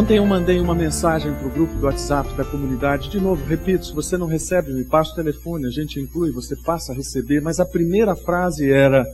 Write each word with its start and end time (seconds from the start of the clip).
Ontem 0.00 0.16
eu 0.16 0.24
mandei 0.24 0.58
uma 0.58 0.74
mensagem 0.74 1.30
para 1.34 1.46
o 1.46 1.50
grupo 1.50 1.74
do 1.74 1.84
WhatsApp 1.84 2.32
da 2.32 2.42
comunidade. 2.42 3.10
De 3.10 3.20
novo, 3.20 3.44
repito, 3.44 3.84
se 3.84 3.92
você 3.92 4.16
não 4.16 4.26
recebe, 4.26 4.72
me 4.72 4.82
passa 4.82 5.12
o 5.12 5.14
telefone, 5.14 5.66
a 5.66 5.70
gente 5.70 6.00
inclui, 6.00 6.32
você 6.32 6.56
passa 6.56 6.90
a 6.90 6.94
receber. 6.94 7.42
Mas 7.42 7.60
a 7.60 7.66
primeira 7.66 8.16
frase 8.16 8.72
era: 8.72 9.04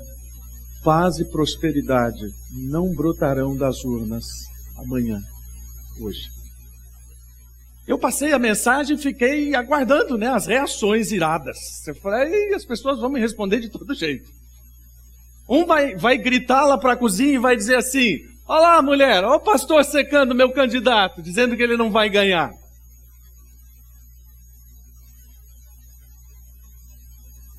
paz 0.85 1.19
e 1.19 1.25
prosperidade 1.25 2.25
não 2.53 2.95
brotarão 2.95 3.57
das 3.57 3.83
urnas 3.83 4.27
amanhã, 4.79 5.21
hoje. 6.01 6.29
Eu 7.85 7.99
passei 7.99 8.33
a 8.33 8.39
mensagem 8.39 8.95
e 8.95 9.03
fiquei 9.03 9.57
aguardando 9.57 10.17
né, 10.17 10.29
as 10.29 10.47
reações 10.47 11.11
iradas. 11.11 11.59
Eu 11.85 11.97
falei, 11.97 12.55
as 12.55 12.65
pessoas 12.65 13.01
vão 13.01 13.11
me 13.11 13.19
responder 13.19 13.59
de 13.59 13.71
todo 13.71 13.93
jeito. 13.93 14.31
Um 15.49 15.67
vai, 15.67 15.97
vai 15.97 16.17
gritar 16.17 16.65
lá 16.65 16.79
para 16.79 16.93
a 16.93 16.97
cozinha 16.97 17.33
e 17.33 17.39
vai 17.39 17.57
dizer 17.57 17.75
assim: 17.75 18.36
Olha 18.49 18.61
lá, 18.61 18.83
mulher, 18.83 19.25
olha 19.25 19.37
o 19.37 19.41
pastor 19.41 19.85
secando 19.85 20.35
meu 20.35 20.53
candidato, 20.53 21.21
dizendo 21.21 21.57
que 21.57 21.63
ele 21.63 21.77
não 21.77 21.91
vai 21.91 22.09
ganhar. 22.09 22.53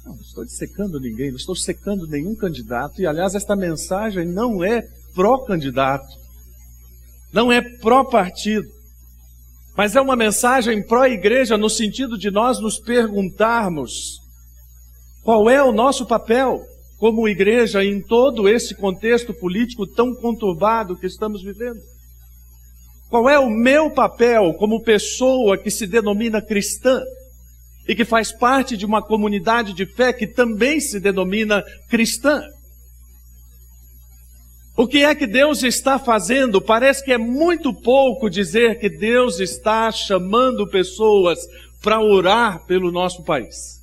Não, 0.05 0.13
não 0.15 0.21
estou 0.21 0.47
secando 0.47 0.97
ninguém, 0.97 1.29
não 1.29 1.37
estou 1.37 1.55
secando 1.55 2.07
nenhum 2.07 2.33
candidato. 2.33 3.01
E, 3.01 3.05
aliás, 3.05 3.35
esta 3.35 3.53
mensagem 3.53 4.25
não 4.25 4.63
é 4.63 4.81
pró-candidato, 5.13 6.07
não 7.33 7.51
é 7.51 7.61
pró-partido. 7.61 8.71
Mas 9.75 9.93
é 9.93 9.99
uma 9.99 10.15
mensagem 10.15 10.81
pró-igreja 10.81 11.57
no 11.57 11.69
sentido 11.69 12.17
de 12.17 12.31
nós 12.31 12.61
nos 12.61 12.79
perguntarmos 12.79 14.21
qual 15.21 15.49
é 15.49 15.61
o 15.61 15.73
nosso 15.73 16.05
papel 16.05 16.65
como 16.97 17.27
igreja 17.27 17.83
em 17.83 18.01
todo 18.01 18.49
esse 18.49 18.73
contexto 18.75 19.33
político 19.33 19.85
tão 19.85 20.15
conturbado 20.15 20.97
que 20.97 21.05
estamos 21.05 21.43
vivendo. 21.43 21.79
Qual 23.09 23.29
é 23.29 23.39
o 23.39 23.49
meu 23.49 23.89
papel 23.91 24.53
como 24.55 24.83
pessoa 24.83 25.57
que 25.57 25.69
se 25.69 25.87
denomina 25.87 26.41
cristã 26.41 27.01
e 27.87 27.95
que 27.95 28.03
faz 28.03 28.31
parte 28.31 28.75
de 28.75 28.85
uma 28.85 29.01
comunidade 29.01 29.73
de 29.73 29.85
fé 29.85 30.11
que 30.11 30.27
também 30.27 30.79
se 30.79 30.99
denomina 30.99 31.63
cristã? 31.89 32.43
O 34.75 34.87
que 34.87 35.03
é 35.03 35.15
que 35.15 35.25
Deus 35.25 35.63
está 35.63 35.97
fazendo? 35.97 36.61
Parece 36.61 37.03
que 37.03 37.11
é 37.11 37.17
muito 37.17 37.73
pouco 37.73 38.29
dizer 38.29 38.79
que 38.79 38.89
Deus 38.89 39.39
está 39.39 39.91
chamando 39.91 40.67
pessoas 40.67 41.39
para 41.81 41.99
orar 41.99 42.65
pelo 42.65 42.91
nosso 42.91 43.23
país. 43.23 43.76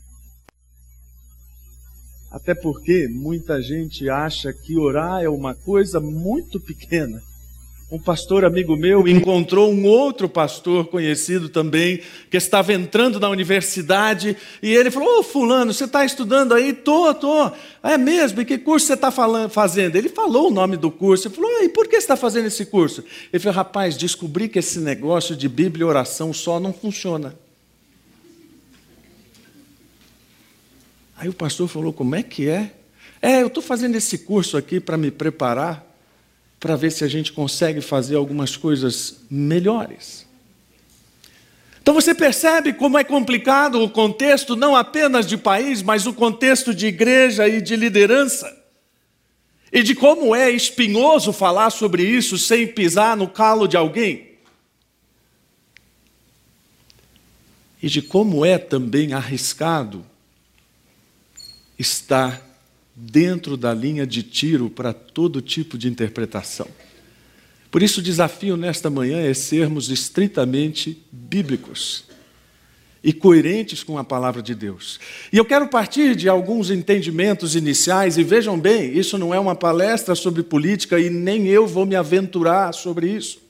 Até 2.35 2.53
porque 2.53 3.07
muita 3.09 3.63
gente 3.63 4.11
acha 4.11 4.53
que 4.53 4.77
orar 4.77 5.23
é 5.23 5.29
uma 5.29 5.55
coisa 5.55 6.01
muito 6.01 6.59
pequena. 6.59 7.23
Um 7.93 7.99
pastor 8.01 8.45
amigo 8.45 8.77
meu 8.77 9.07
encontrou 9.07 9.71
um 9.71 9.87
outro 9.87 10.29
pastor 10.29 10.87
conhecido 10.87 11.49
também, 11.49 12.01
que 12.29 12.37
estava 12.37 12.73
entrando 12.73 13.21
na 13.21 13.29
universidade, 13.29 14.37
e 14.61 14.75
ele 14.75 14.91
falou: 14.91 15.21
Ô 15.21 15.23
Fulano, 15.23 15.73
você 15.73 15.85
está 15.85 16.05
estudando 16.05 16.55
aí? 16.55 16.73
Tô, 16.73 17.15
tô. 17.15 17.53
É 17.85 17.97
mesmo? 17.97 18.41
E 18.41 18.45
que 18.45 18.59
curso 18.59 18.89
você 18.89 18.95
está 18.95 19.13
fazendo? 19.49 19.95
Ele 19.95 20.09
falou 20.09 20.49
o 20.49 20.53
nome 20.53 20.77
do 20.77 20.91
curso. 20.91 21.29
Ele 21.29 21.37
falou: 21.37 21.63
E 21.63 21.69
por 21.69 21.87
que 21.87 21.93
você 21.93 21.99
está 21.99 22.17
fazendo 22.17 22.47
esse 22.47 22.67
curso? 22.67 23.05
Ele 23.33 23.41
falou: 23.41 23.55
Rapaz, 23.55 23.97
descobri 23.97 24.49
que 24.49 24.59
esse 24.59 24.81
negócio 24.81 25.37
de 25.37 25.49
Bíblia 25.49 25.83
e 25.83 25.89
oração 25.89 26.33
só 26.33 26.59
não 26.59 26.73
funciona. 26.73 27.44
Aí 31.25 31.31
o 31.31 31.33
pastor 31.33 31.67
falou: 31.69 31.91
Como 31.91 32.15
é 32.15 32.23
que 32.23 32.51
é? 32.51 32.71
É, 33.23 33.41
eu 33.41 33.47
estou 33.47 33.63
fazendo 33.63 33.97
esse 33.97 34.19
curso 34.19 34.59
aqui 34.59 34.79
para 34.79 34.99
me 34.99 35.11
preparar 35.11 35.83
para 36.61 36.77
ver 36.77 36.93
se 36.93 37.03
a 37.03 37.09
gente 37.09 37.33
consegue 37.33 37.81
fazer 37.81 38.15
algumas 38.15 38.59
coisas 38.59 39.21
melhores. 39.31 40.27
Então 41.81 41.95
você 41.95 42.15
percebe 42.15 42.75
como 42.75 42.99
é 42.99 43.05
complicado 43.05 43.83
o 43.83 43.89
contexto, 43.89 44.55
não 44.55 44.77
apenas 44.77 45.27
de 45.27 45.39
país, 45.39 45.81
mas 45.81 46.07
o 46.07 46.13
contexto 46.13 46.75
de 46.75 46.89
igreja 46.89 47.49
e 47.49 47.63
de 47.63 47.75
liderança. 47.75 48.55
E 49.73 49.83
de 49.83 49.95
como 49.95 50.37
é 50.37 50.51
espinhoso 50.51 51.33
falar 51.33 51.71
sobre 51.71 52.03
isso 52.03 52.37
sem 52.37 52.67
pisar 52.67 53.17
no 53.17 53.29
calo 53.29 53.67
de 53.67 53.79
alguém. 53.79 54.33
E 57.83 57.89
de 57.89 58.03
como 58.03 58.45
é 58.45 58.59
também 58.59 59.15
arriscado 59.15 60.05
estar 61.79 62.41
dentro 62.95 63.57
da 63.57 63.75
linha 63.75 64.07
de 64.07 64.23
tiro 64.23 64.71
para 64.71 64.93
todo 64.93 65.43
tipo 65.43 65.77
de 65.77 65.89
interpretação. 65.89 66.69
Por 67.71 67.83
isso, 67.83 68.01
o 68.01 68.03
desafio 68.03 68.57
nesta 68.57 68.89
manhã 68.89 69.19
é 69.19 69.35
sermos 69.35 69.91
estritamente 69.91 71.03
bíblicos 71.11 72.05
e 73.03 73.13
coerentes 73.13 73.83
com 73.83 73.99
a 73.99 74.05
palavra 74.05 74.41
de 74.41 74.55
Deus. 74.55 74.99
E 75.33 75.37
eu 75.37 75.45
quero 75.45 75.69
partir 75.69 76.17
de 76.17 76.29
alguns 76.29 76.71
entendimentos 76.71 77.55
iniciais, 77.55 78.17
e 78.17 78.23
vejam 78.23 78.59
bem, 78.59 78.97
isso 78.97 79.19
não 79.19 79.35
é 79.35 79.39
uma 79.39 79.55
palestra 79.55 80.15
sobre 80.15 80.43
política 80.43 80.99
e 80.99 81.11
nem 81.11 81.49
eu 81.49 81.67
vou 81.67 81.85
me 81.85 81.97
aventurar 81.97 82.73
sobre 82.73 83.11
isso. 83.11 83.43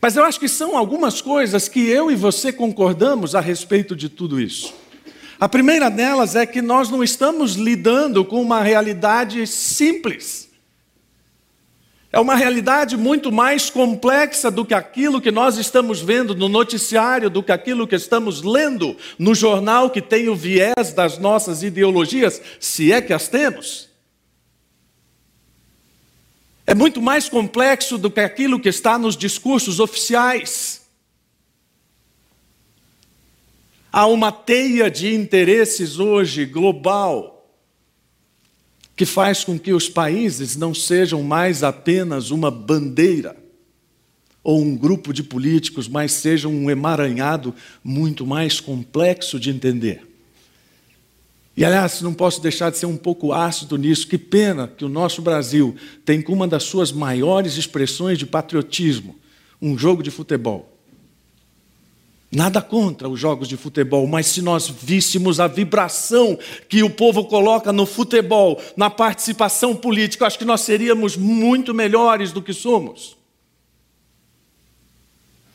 Mas 0.00 0.16
eu 0.16 0.24
acho 0.24 0.38
que 0.40 0.48
são 0.48 0.76
algumas 0.76 1.20
coisas 1.20 1.68
que 1.68 1.80
eu 1.80 2.10
e 2.10 2.14
você 2.14 2.52
concordamos 2.52 3.34
a 3.34 3.40
respeito 3.40 3.96
de 3.96 4.08
tudo 4.08 4.40
isso. 4.40 4.72
A 5.38 5.48
primeira 5.48 5.90
delas 5.90 6.34
é 6.34 6.46
que 6.46 6.62
nós 6.62 6.88
não 6.88 7.04
estamos 7.04 7.54
lidando 7.54 8.24
com 8.24 8.40
uma 8.40 8.62
realidade 8.62 9.46
simples. 9.46 10.48
É 12.10 12.18
uma 12.18 12.34
realidade 12.34 12.96
muito 12.96 13.30
mais 13.30 13.68
complexa 13.68 14.50
do 14.50 14.64
que 14.64 14.72
aquilo 14.72 15.20
que 15.20 15.30
nós 15.30 15.58
estamos 15.58 16.00
vendo 16.00 16.34
no 16.34 16.48
noticiário, 16.48 17.28
do 17.28 17.42
que 17.42 17.52
aquilo 17.52 17.86
que 17.86 17.94
estamos 17.94 18.42
lendo 18.42 18.96
no 19.18 19.34
jornal 19.34 19.90
que 19.90 20.00
tem 20.00 20.30
o 20.30 20.34
viés 20.34 20.94
das 20.94 21.18
nossas 21.18 21.62
ideologias, 21.62 22.40
se 22.58 22.90
é 22.90 23.02
que 23.02 23.12
as 23.12 23.28
temos. 23.28 23.90
É 26.66 26.74
muito 26.74 27.02
mais 27.02 27.28
complexo 27.28 27.98
do 27.98 28.10
que 28.10 28.20
aquilo 28.20 28.58
que 28.58 28.70
está 28.70 28.98
nos 28.98 29.14
discursos 29.14 29.78
oficiais. 29.78 30.85
Há 33.96 34.06
uma 34.06 34.30
teia 34.30 34.90
de 34.90 35.14
interesses 35.14 35.98
hoje 35.98 36.44
global 36.44 37.50
que 38.94 39.06
faz 39.06 39.42
com 39.42 39.58
que 39.58 39.72
os 39.72 39.88
países 39.88 40.54
não 40.54 40.74
sejam 40.74 41.22
mais 41.22 41.62
apenas 41.62 42.30
uma 42.30 42.50
bandeira 42.50 43.34
ou 44.44 44.60
um 44.60 44.76
grupo 44.76 45.14
de 45.14 45.22
políticos, 45.22 45.88
mas 45.88 46.12
sejam 46.12 46.52
um 46.52 46.70
emaranhado 46.70 47.54
muito 47.82 48.26
mais 48.26 48.60
complexo 48.60 49.40
de 49.40 49.48
entender. 49.48 50.06
E 51.56 51.64
aliás, 51.64 52.02
não 52.02 52.12
posso 52.12 52.42
deixar 52.42 52.68
de 52.68 52.76
ser 52.76 52.84
um 52.84 52.98
pouco 52.98 53.32
ácido 53.32 53.78
nisso. 53.78 54.06
Que 54.06 54.18
pena 54.18 54.68
que 54.68 54.84
o 54.84 54.90
nosso 54.90 55.22
Brasil 55.22 55.74
tem 56.04 56.20
como 56.20 56.36
uma 56.36 56.46
das 56.46 56.64
suas 56.64 56.92
maiores 56.92 57.56
expressões 57.56 58.18
de 58.18 58.26
patriotismo 58.26 59.16
um 59.58 59.78
jogo 59.78 60.02
de 60.02 60.10
futebol. 60.10 60.75
Nada 62.30 62.60
contra 62.60 63.08
os 63.08 63.20
jogos 63.20 63.46
de 63.46 63.56
futebol, 63.56 64.06
mas 64.06 64.26
se 64.26 64.42
nós 64.42 64.68
víssemos 64.68 65.38
a 65.38 65.46
vibração 65.46 66.36
que 66.68 66.82
o 66.82 66.90
povo 66.90 67.24
coloca 67.24 67.72
no 67.72 67.86
futebol, 67.86 68.60
na 68.76 68.90
participação 68.90 69.76
política, 69.76 70.26
acho 70.26 70.38
que 70.38 70.44
nós 70.44 70.62
seríamos 70.62 71.16
muito 71.16 71.72
melhores 71.72 72.32
do 72.32 72.42
que 72.42 72.52
somos. 72.52 73.16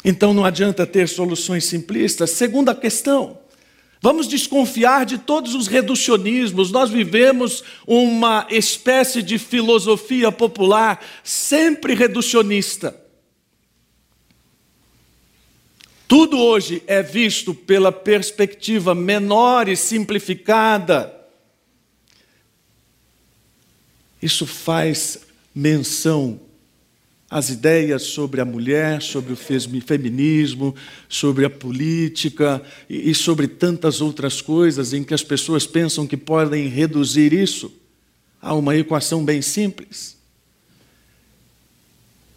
Então 0.04 0.34
não 0.34 0.46
adianta 0.46 0.88
ter 0.88 1.10
soluções 1.10 1.66
simplistas. 1.66 2.32
Segunda 2.32 2.74
questão, 2.74 3.38
vamos 4.02 4.26
desconfiar 4.26 5.06
de 5.06 5.18
todos 5.18 5.54
os 5.54 5.68
reducionismos. 5.68 6.72
Nós 6.72 6.90
vivemos 6.90 7.64
uma 7.86 8.48
espécie 8.50 9.22
de 9.22 9.38
filosofia 9.38 10.32
popular 10.32 11.04
sempre 11.22 11.94
reducionista. 11.94 13.01
Tudo 16.12 16.38
hoje 16.38 16.84
é 16.88 17.02
visto 17.02 17.54
pela 17.54 17.90
perspectiva 17.90 18.94
menor 18.94 19.70
e 19.70 19.78
simplificada. 19.78 21.10
Isso 24.22 24.46
faz 24.46 25.20
menção 25.56 26.38
às 27.30 27.48
ideias 27.50 28.04
sobre 28.04 28.42
a 28.42 28.46
mulher, 28.46 29.02
sobre 29.02 29.32
o 29.32 29.38
feminismo, 29.38 30.76
sobre 31.08 31.46
a 31.46 31.50
política 31.50 32.62
e 32.90 33.16
sobre 33.16 33.48
tantas 33.48 34.02
outras 34.02 34.42
coisas 34.42 34.92
em 34.92 35.06
que 35.06 35.14
as 35.14 35.24
pessoas 35.24 35.66
pensam 35.66 36.06
que 36.06 36.18
podem 36.18 36.68
reduzir 36.68 37.32
isso 37.32 37.72
a 38.42 38.54
uma 38.54 38.76
equação 38.76 39.24
bem 39.24 39.42
simples. 39.42 40.21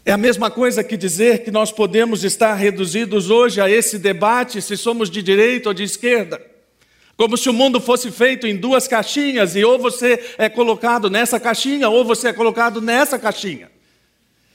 É 0.07 0.13
a 0.13 0.19
mesma 0.19 0.51
coisa 0.51 0.85
que 0.85 0.99
dizer 0.99 1.45
que 1.45 1.51
nós 1.51 1.73
podemos 1.73 2.25
estar 2.25 2.53
reduzidos 2.55 3.31
hoje 3.31 3.59
a 3.59 3.71
esse 3.71 3.99
debate 3.99 4.61
se 4.61 4.77
somos 4.77 5.09
de 5.09 5.23
direita 5.23 5.71
ou 5.71 5.75
de 5.75 5.83
esquerda. 5.83 6.41
Como 7.17 7.39
se 7.39 7.49
o 7.49 7.55
mundo 7.55 7.81
fosse 7.81 8.11
feito 8.11 8.47
em 8.47 8.55
duas 8.55 8.87
caixinhas 8.87 9.57
e 9.57 9.65
ou 9.65 9.79
você 9.79 10.23
é 10.37 10.49
colocado 10.51 11.09
nessa 11.09 11.41
caixinha 11.41 11.89
ou 11.89 12.05
você 12.05 12.29
é 12.29 12.33
colocado 12.35 12.83
nessa 12.83 13.19
caixinha. 13.19 13.71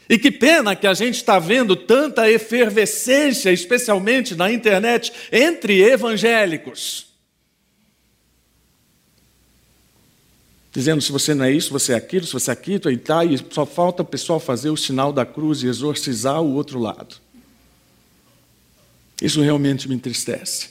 E 0.08 0.20
que 0.20 0.30
pena 0.30 0.76
que 0.76 0.86
a 0.86 0.94
gente 0.94 1.16
está 1.16 1.40
vendo 1.40 1.76
tanta 1.76 2.30
efervescência, 2.30 3.52
especialmente 3.52 4.36
na 4.36 4.52
internet, 4.52 5.12
entre 5.32 5.82
evangélicos. 5.82 7.09
Dizendo 10.72 11.02
se 11.02 11.12
você 11.12 11.34
não 11.34 11.46
é 11.46 11.52
isso, 11.52 11.72
você 11.72 11.94
é 11.94 11.96
aquilo, 11.96 12.26
se 12.26 12.34
você 12.34 12.52
é 12.52 12.54
aquilo, 12.54 12.92
e 12.92 12.98
tá, 12.98 13.26
e 13.26 13.38
só 13.50 13.66
falta 13.66 14.04
o 14.04 14.06
pessoal 14.06 14.40
fazer 14.40 14.70
o 14.70 14.78
sinal 14.78 15.12
da 15.12 15.26
cruz 15.26 15.64
e 15.64 15.68
exorcizar 15.68 16.42
o 16.42 16.54
outro 16.54 16.80
lado. 16.80 17.16
Isso 19.22 19.42
realmente 19.42 19.90
me 19.90 19.96
entristece. 19.96 20.70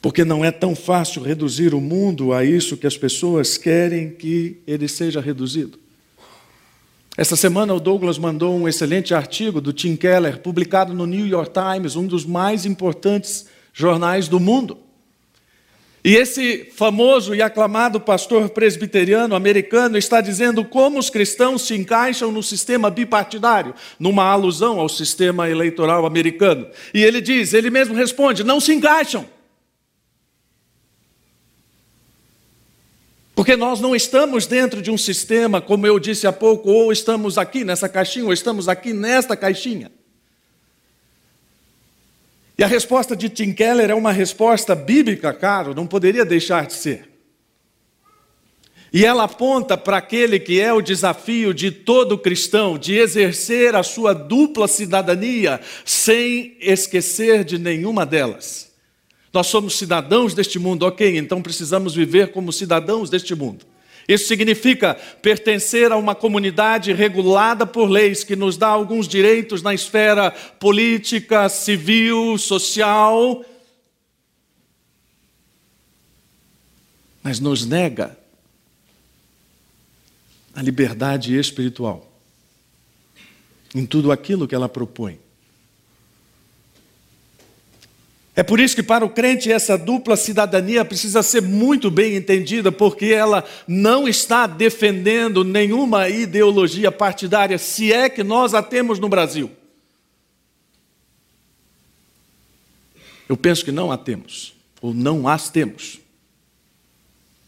Porque 0.00 0.24
não 0.24 0.44
é 0.44 0.52
tão 0.52 0.76
fácil 0.76 1.20
reduzir 1.20 1.74
o 1.74 1.80
mundo 1.80 2.32
a 2.32 2.44
isso 2.44 2.76
que 2.76 2.86
as 2.86 2.96
pessoas 2.96 3.58
querem 3.58 4.10
que 4.10 4.58
ele 4.66 4.86
seja 4.86 5.20
reduzido. 5.20 5.80
Essa 7.16 7.34
semana 7.34 7.74
o 7.74 7.80
Douglas 7.80 8.18
mandou 8.18 8.54
um 8.54 8.68
excelente 8.68 9.14
artigo 9.14 9.60
do 9.60 9.72
Tim 9.72 9.96
Keller, 9.96 10.38
publicado 10.40 10.94
no 10.94 11.06
New 11.06 11.26
York 11.26 11.50
Times, 11.50 11.96
um 11.96 12.06
dos 12.06 12.24
mais 12.24 12.64
importantes 12.64 13.46
jornais 13.72 14.28
do 14.28 14.38
mundo. 14.38 14.78
E 16.06 16.14
esse 16.14 16.66
famoso 16.72 17.34
e 17.34 17.42
aclamado 17.42 18.00
pastor 18.00 18.48
presbiteriano 18.50 19.34
americano 19.34 19.98
está 19.98 20.20
dizendo 20.20 20.64
como 20.64 21.00
os 21.00 21.10
cristãos 21.10 21.62
se 21.62 21.74
encaixam 21.74 22.30
no 22.30 22.44
sistema 22.44 22.88
bipartidário, 22.88 23.74
numa 23.98 24.22
alusão 24.22 24.78
ao 24.78 24.88
sistema 24.88 25.50
eleitoral 25.50 26.06
americano. 26.06 26.68
E 26.94 27.02
ele 27.02 27.20
diz, 27.20 27.52
ele 27.52 27.70
mesmo 27.70 27.92
responde: 27.92 28.44
não 28.44 28.60
se 28.60 28.72
encaixam. 28.72 29.26
Porque 33.34 33.56
nós 33.56 33.80
não 33.80 33.94
estamos 33.94 34.46
dentro 34.46 34.80
de 34.80 34.92
um 34.92 34.96
sistema, 34.96 35.60
como 35.60 35.88
eu 35.88 35.98
disse 35.98 36.24
há 36.24 36.32
pouco, 36.32 36.70
ou 36.70 36.92
estamos 36.92 37.36
aqui 37.36 37.64
nessa 37.64 37.88
caixinha, 37.88 38.26
ou 38.26 38.32
estamos 38.32 38.68
aqui 38.68 38.92
nesta 38.92 39.36
caixinha. 39.36 39.90
E 42.58 42.64
a 42.64 42.66
resposta 42.66 43.14
de 43.14 43.28
Tim 43.28 43.52
Keller 43.52 43.90
é 43.90 43.94
uma 43.94 44.12
resposta 44.12 44.74
bíblica, 44.74 45.32
caro, 45.32 45.74
não 45.74 45.86
poderia 45.86 46.24
deixar 46.24 46.66
de 46.66 46.72
ser. 46.72 47.16
E 48.92 49.04
ela 49.04 49.24
aponta 49.24 49.76
para 49.76 49.98
aquele 49.98 50.40
que 50.40 50.58
é 50.58 50.72
o 50.72 50.80
desafio 50.80 51.52
de 51.52 51.70
todo 51.70 52.16
cristão, 52.16 52.78
de 52.78 52.94
exercer 52.94 53.74
a 53.74 53.82
sua 53.82 54.14
dupla 54.14 54.66
cidadania 54.66 55.60
sem 55.84 56.56
esquecer 56.60 57.44
de 57.44 57.58
nenhuma 57.58 58.06
delas. 58.06 58.72
Nós 59.32 59.48
somos 59.48 59.76
cidadãos 59.76 60.32
deste 60.32 60.58
mundo, 60.58 60.84
ok, 60.84 61.18
então 61.18 61.42
precisamos 61.42 61.94
viver 61.94 62.32
como 62.32 62.50
cidadãos 62.50 63.10
deste 63.10 63.34
mundo. 63.34 63.66
Isso 64.08 64.28
significa 64.28 64.94
pertencer 65.20 65.90
a 65.90 65.96
uma 65.96 66.14
comunidade 66.14 66.92
regulada 66.92 67.66
por 67.66 67.88
leis 67.88 68.22
que 68.22 68.36
nos 68.36 68.56
dá 68.56 68.68
alguns 68.68 69.08
direitos 69.08 69.62
na 69.62 69.74
esfera 69.74 70.30
política, 70.30 71.48
civil, 71.48 72.38
social, 72.38 73.44
mas 77.22 77.40
nos 77.40 77.66
nega 77.66 78.16
a 80.54 80.62
liberdade 80.62 81.36
espiritual 81.36 82.08
em 83.74 83.84
tudo 83.84 84.12
aquilo 84.12 84.46
que 84.46 84.54
ela 84.54 84.68
propõe. 84.68 85.18
É 88.38 88.42
por 88.42 88.60
isso 88.60 88.76
que, 88.76 88.82
para 88.82 89.02
o 89.02 89.08
crente, 89.08 89.50
essa 89.50 89.78
dupla 89.78 90.14
cidadania 90.14 90.84
precisa 90.84 91.22
ser 91.22 91.40
muito 91.40 91.90
bem 91.90 92.16
entendida, 92.16 92.70
porque 92.70 93.06
ela 93.06 93.42
não 93.66 94.06
está 94.06 94.46
defendendo 94.46 95.42
nenhuma 95.42 96.10
ideologia 96.10 96.92
partidária, 96.92 97.56
se 97.56 97.90
é 97.90 98.10
que 98.10 98.22
nós 98.22 98.52
a 98.52 98.62
temos 98.62 98.98
no 98.98 99.08
Brasil. 99.08 99.50
Eu 103.26 103.38
penso 103.38 103.64
que 103.64 103.72
não 103.72 103.90
a 103.90 103.96
temos, 103.96 104.54
ou 104.82 104.92
não 104.92 105.26
as 105.26 105.48
temos. 105.48 105.98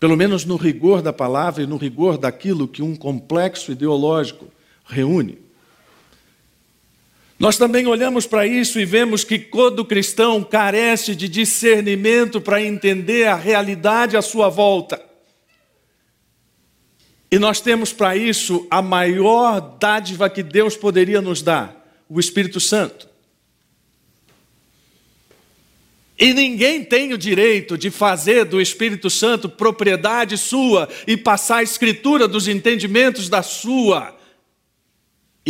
Pelo 0.01 0.17
menos 0.17 0.47
no 0.47 0.57
rigor 0.57 1.03
da 1.03 1.13
palavra 1.13 1.63
e 1.63 1.67
no 1.67 1.77
rigor 1.77 2.17
daquilo 2.17 2.67
que 2.67 2.83
um 2.83 2.97
complexo 2.97 3.71
ideológico 3.71 4.47
reúne. 4.87 5.39
Nós 7.39 7.57
também 7.57 7.87
olhamos 7.87 8.27
para 8.27 8.47
isso 8.47 8.81
e 8.81 8.85
vemos 8.85 9.23
que 9.23 9.39
todo 9.39 9.85
cristão 9.85 10.43
carece 10.43 11.15
de 11.15 11.29
discernimento 11.29 12.41
para 12.41 12.63
entender 12.63 13.29
a 13.29 13.37
realidade 13.37 14.17
à 14.17 14.23
sua 14.23 14.49
volta. 14.49 15.01
E 17.31 17.39
nós 17.39 17.61
temos 17.61 17.93
para 17.93 18.17
isso 18.17 18.67
a 18.69 18.83
maior 18.83 19.61
dádiva 19.79 20.29
que 20.29 20.43
Deus 20.43 20.77
poderia 20.77 21.21
nos 21.21 21.41
dar, 21.41 21.77
o 22.09 22.19
Espírito 22.19 22.59
Santo. 22.59 23.07
E 26.19 26.35
ninguém 26.35 26.83
tem 26.83 27.13
o 27.13 27.19
direito 27.19 27.79
de 27.79 27.91
fazer 27.91 28.47
do 28.47 28.61
Espírito 28.61 29.09
Santo 29.09 29.49
propriedade 29.49 30.37
sua 30.37 30.89
e 31.07 31.17
passar 31.17 31.59
a 31.59 31.63
escritura 31.63 32.27
dos 32.27 32.49
entendimentos 32.49 33.29
da 33.29 33.45
sua 33.45 34.18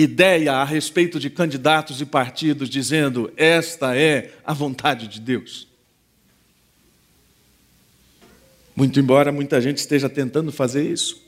ideia 0.00 0.52
a 0.52 0.64
respeito 0.64 1.18
de 1.18 1.28
candidatos 1.28 2.00
e 2.00 2.06
partidos 2.06 2.70
dizendo 2.70 3.32
esta 3.36 3.96
é 3.96 4.32
a 4.44 4.54
vontade 4.54 5.08
de 5.08 5.20
Deus. 5.20 5.66
Muito 8.76 9.00
embora 9.00 9.32
muita 9.32 9.60
gente 9.60 9.78
esteja 9.78 10.08
tentando 10.08 10.52
fazer 10.52 10.88
isso. 10.88 11.20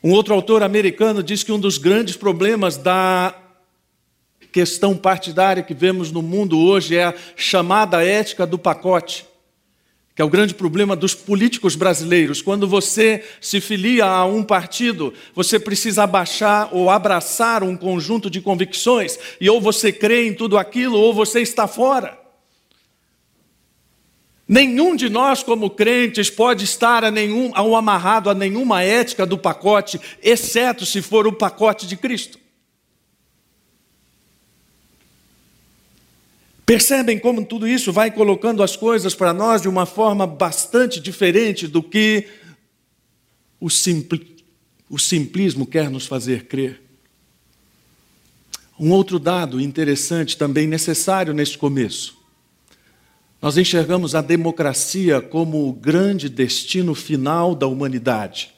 Um 0.00 0.12
outro 0.12 0.32
autor 0.32 0.62
americano 0.62 1.24
diz 1.24 1.42
que 1.42 1.50
um 1.50 1.58
dos 1.58 1.76
grandes 1.76 2.16
problemas 2.16 2.76
da 2.76 3.34
questão 4.52 4.96
partidária 4.96 5.64
que 5.64 5.74
vemos 5.74 6.12
no 6.12 6.22
mundo 6.22 6.56
hoje 6.56 6.94
é 6.96 7.06
a 7.06 7.14
chamada 7.34 8.04
ética 8.04 8.46
do 8.46 8.56
pacote 8.56 9.26
que 10.18 10.22
é 10.22 10.24
o 10.24 10.28
grande 10.28 10.52
problema 10.52 10.96
dos 10.96 11.14
políticos 11.14 11.76
brasileiros. 11.76 12.42
Quando 12.42 12.66
você 12.66 13.22
se 13.40 13.60
filia 13.60 14.04
a 14.04 14.24
um 14.24 14.42
partido, 14.42 15.14
você 15.32 15.60
precisa 15.60 16.02
abaixar 16.02 16.70
ou 16.72 16.90
abraçar 16.90 17.62
um 17.62 17.76
conjunto 17.76 18.28
de 18.28 18.40
convicções, 18.40 19.16
e 19.40 19.48
ou 19.48 19.60
você 19.60 19.92
crê 19.92 20.26
em 20.26 20.34
tudo 20.34 20.58
aquilo, 20.58 20.98
ou 20.98 21.14
você 21.14 21.40
está 21.40 21.68
fora. 21.68 22.18
Nenhum 24.48 24.96
de 24.96 25.08
nós, 25.08 25.44
como 25.44 25.70
crentes, 25.70 26.28
pode 26.28 26.64
estar 26.64 27.04
a 27.04 27.12
nenhum, 27.12 27.52
ou 27.56 27.76
amarrado 27.76 28.28
a 28.28 28.34
nenhuma 28.34 28.82
ética 28.82 29.24
do 29.24 29.38
pacote, 29.38 30.00
exceto 30.20 30.84
se 30.84 31.00
for 31.00 31.28
o 31.28 31.32
pacote 31.32 31.86
de 31.86 31.96
Cristo. 31.96 32.40
Percebem 36.68 37.18
como 37.18 37.46
tudo 37.46 37.66
isso 37.66 37.90
vai 37.90 38.10
colocando 38.10 38.62
as 38.62 38.76
coisas 38.76 39.14
para 39.14 39.32
nós 39.32 39.62
de 39.62 39.70
uma 39.70 39.86
forma 39.86 40.26
bastante 40.26 41.00
diferente 41.00 41.66
do 41.66 41.82
que 41.82 42.28
o, 43.58 43.70
simpli, 43.70 44.36
o 44.86 44.98
simplismo 44.98 45.66
quer 45.66 45.88
nos 45.88 46.06
fazer 46.06 46.44
crer. 46.44 46.82
Um 48.78 48.90
outro 48.90 49.18
dado 49.18 49.58
interessante, 49.58 50.36
também 50.36 50.66
necessário 50.66 51.32
neste 51.32 51.56
começo. 51.56 52.18
Nós 53.40 53.56
enxergamos 53.56 54.14
a 54.14 54.20
democracia 54.20 55.22
como 55.22 55.70
o 55.70 55.72
grande 55.72 56.28
destino 56.28 56.94
final 56.94 57.54
da 57.54 57.66
humanidade 57.66 58.57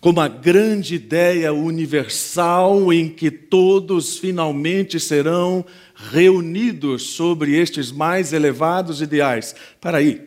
como 0.00 0.20
a 0.20 0.28
grande 0.28 0.94
ideia 0.94 1.52
universal 1.52 2.90
em 2.90 3.08
que 3.08 3.30
todos 3.30 4.16
finalmente 4.18 4.98
serão 4.98 5.64
reunidos 5.94 7.10
sobre 7.10 7.54
estes 7.54 7.92
mais 7.92 8.32
elevados 8.32 9.02
ideais. 9.02 9.54
Para 9.78 9.98
aí. 9.98 10.26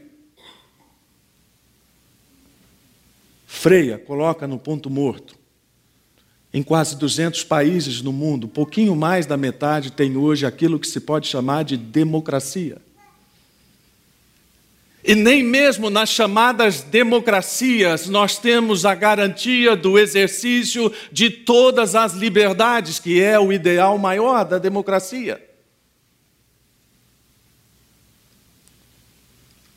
Freia 3.47 3.97
coloca 3.97 4.47
no 4.47 4.59
ponto 4.59 4.89
morto. 4.89 5.35
Em 6.53 6.61
quase 6.61 6.95
200 6.97 7.43
países 7.43 7.99
no 8.03 8.13
mundo, 8.13 8.47
pouquinho 8.47 8.95
mais 8.95 9.25
da 9.25 9.35
metade 9.35 9.91
tem 9.91 10.15
hoje 10.15 10.45
aquilo 10.45 10.79
que 10.79 10.87
se 10.87 10.99
pode 10.99 11.27
chamar 11.27 11.63
de 11.63 11.75
democracia. 11.75 12.79
E 15.05 15.15
nem 15.15 15.43
mesmo 15.43 15.89
nas 15.89 16.09
chamadas 16.09 16.81
democracias 16.81 18.07
nós 18.07 18.37
temos 18.37 18.85
a 18.85 18.95
garantia 18.95 19.75
do 19.75 19.99
exercício 19.99 20.91
de 21.11 21.29
todas 21.29 21.93
as 21.93 22.13
liberdades, 22.13 22.99
que 22.99 23.21
é 23.21 23.37
o 23.37 23.51
ideal 23.51 23.97
maior 23.97 24.45
da 24.45 24.57
democracia. 24.57 25.43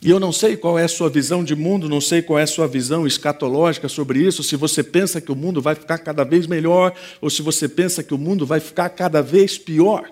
E 0.01 0.09
eu 0.09 0.19
não 0.19 0.31
sei 0.31 0.55
qual 0.55 0.79
é 0.79 0.85
a 0.85 0.87
sua 0.87 1.09
visão 1.09 1.43
de 1.43 1.53
mundo, 1.53 1.89
não 1.89 1.99
sei 1.99 2.21
qual 2.21 2.39
é 2.39 2.43
a 2.43 2.47
sua 2.47 2.65
visão 2.65 3.05
escatológica 3.05 3.89
sobre 3.89 4.19
isso, 4.19 4.41
se 4.43 4.55
você 4.55 4.81
pensa 4.81 5.19
que 5.19 5.31
o 5.31 5.35
mundo 5.35 5.61
vai 5.61 5.75
ficar 5.75 5.97
cada 5.97 6.23
vez 6.23 6.47
melhor 6.47 6.93
ou 7.19 7.29
se 7.29 7.41
você 7.41 7.67
pensa 7.67 8.01
que 8.01 8.13
o 8.13 8.17
mundo 8.17 8.45
vai 8.45 8.61
ficar 8.61 8.89
cada 8.89 9.21
vez 9.21 9.57
pior. 9.57 10.09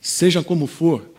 Seja 0.00 0.42
como 0.42 0.66
for, 0.66 1.11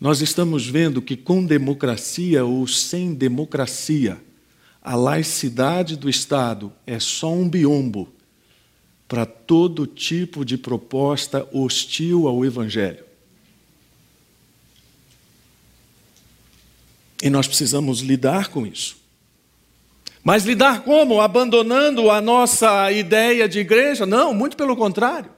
nós 0.00 0.20
estamos 0.20 0.66
vendo 0.66 1.02
que 1.02 1.16
com 1.16 1.44
democracia 1.44 2.44
ou 2.44 2.66
sem 2.68 3.14
democracia, 3.14 4.20
a 4.80 4.94
laicidade 4.94 5.96
do 5.96 6.08
Estado 6.08 6.72
é 6.86 7.00
só 7.00 7.32
um 7.32 7.48
biombo 7.48 8.08
para 9.08 9.26
todo 9.26 9.86
tipo 9.86 10.44
de 10.44 10.56
proposta 10.56 11.48
hostil 11.52 12.28
ao 12.28 12.44
Evangelho. 12.44 13.04
E 17.20 17.28
nós 17.28 17.48
precisamos 17.48 18.00
lidar 18.00 18.48
com 18.48 18.64
isso. 18.64 18.96
Mas 20.22 20.44
lidar 20.44 20.84
como? 20.84 21.20
Abandonando 21.20 22.10
a 22.10 22.20
nossa 22.20 22.92
ideia 22.92 23.48
de 23.48 23.58
igreja? 23.58 24.06
Não, 24.06 24.32
muito 24.32 24.56
pelo 24.56 24.76
contrário. 24.76 25.30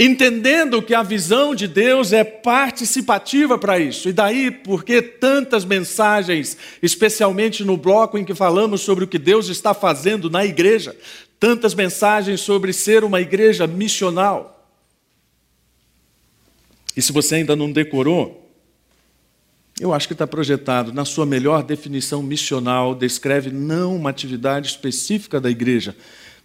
Entendendo 0.00 0.80
que 0.80 0.94
a 0.94 1.02
visão 1.02 1.56
de 1.56 1.66
Deus 1.66 2.12
é 2.12 2.22
participativa 2.22 3.58
para 3.58 3.80
isso. 3.80 4.08
E 4.08 4.12
daí, 4.12 4.48
porque 4.48 5.02
tantas 5.02 5.64
mensagens, 5.64 6.56
especialmente 6.80 7.64
no 7.64 7.76
bloco 7.76 8.16
em 8.16 8.24
que 8.24 8.32
falamos 8.32 8.80
sobre 8.80 9.02
o 9.02 9.08
que 9.08 9.18
Deus 9.18 9.48
está 9.48 9.74
fazendo 9.74 10.30
na 10.30 10.44
igreja, 10.44 10.96
tantas 11.40 11.74
mensagens 11.74 12.40
sobre 12.40 12.72
ser 12.72 13.02
uma 13.02 13.20
igreja 13.20 13.66
missional. 13.66 14.70
E 16.96 17.02
se 17.02 17.10
você 17.10 17.34
ainda 17.34 17.56
não 17.56 17.72
decorou, 17.72 18.48
eu 19.80 19.92
acho 19.92 20.06
que 20.06 20.12
está 20.12 20.28
projetado, 20.28 20.92
na 20.92 21.04
sua 21.04 21.26
melhor 21.26 21.64
definição 21.64 22.22
missional, 22.22 22.94
descreve 22.94 23.50
não 23.50 23.96
uma 23.96 24.10
atividade 24.10 24.68
específica 24.68 25.40
da 25.40 25.50
igreja, 25.50 25.96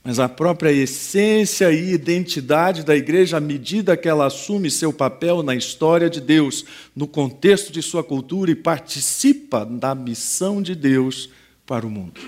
mas 0.03 0.19
a 0.19 0.27
própria 0.27 0.71
essência 0.71 1.71
e 1.71 1.93
identidade 1.93 2.83
da 2.83 2.93
igreja 2.93 3.37
à 3.37 3.39
medida 3.39 3.95
que 3.95 4.09
ela 4.09 4.25
assume 4.25 4.69
seu 4.69 4.91
papel 4.91 5.41
na 5.41 5.55
história 5.55 6.09
de 6.09 6.19
Deus, 6.19 6.65
no 6.93 7.07
contexto 7.07 7.71
de 7.71 7.81
sua 7.81 8.03
cultura 8.03 8.51
e 8.51 8.55
participa 8.55 9.65
da 9.65 9.95
missão 9.95 10.61
de 10.61 10.75
Deus 10.75 11.29
para 11.65 11.87
o 11.87 11.89
mundo. 11.89 12.19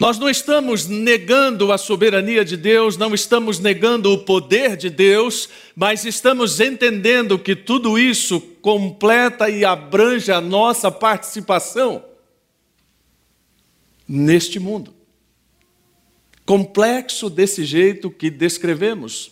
Nós 0.00 0.18
não 0.18 0.28
estamos 0.28 0.86
negando 0.86 1.72
a 1.72 1.78
soberania 1.78 2.44
de 2.44 2.56
Deus, 2.56 2.96
não 2.96 3.14
estamos 3.14 3.60
negando 3.60 4.12
o 4.12 4.18
poder 4.18 4.76
de 4.76 4.90
Deus, 4.90 5.48
mas 5.74 6.04
estamos 6.04 6.60
entendendo 6.60 7.38
que 7.38 7.54
tudo 7.54 7.98
isso 7.98 8.40
completa 8.60 9.48
e 9.48 9.64
abrange 9.64 10.32
a 10.32 10.40
nossa 10.40 10.90
participação 10.90 12.04
neste 14.06 14.60
mundo. 14.60 14.97
Complexo 16.48 17.28
desse 17.28 17.62
jeito 17.62 18.10
que 18.10 18.30
descrevemos. 18.30 19.30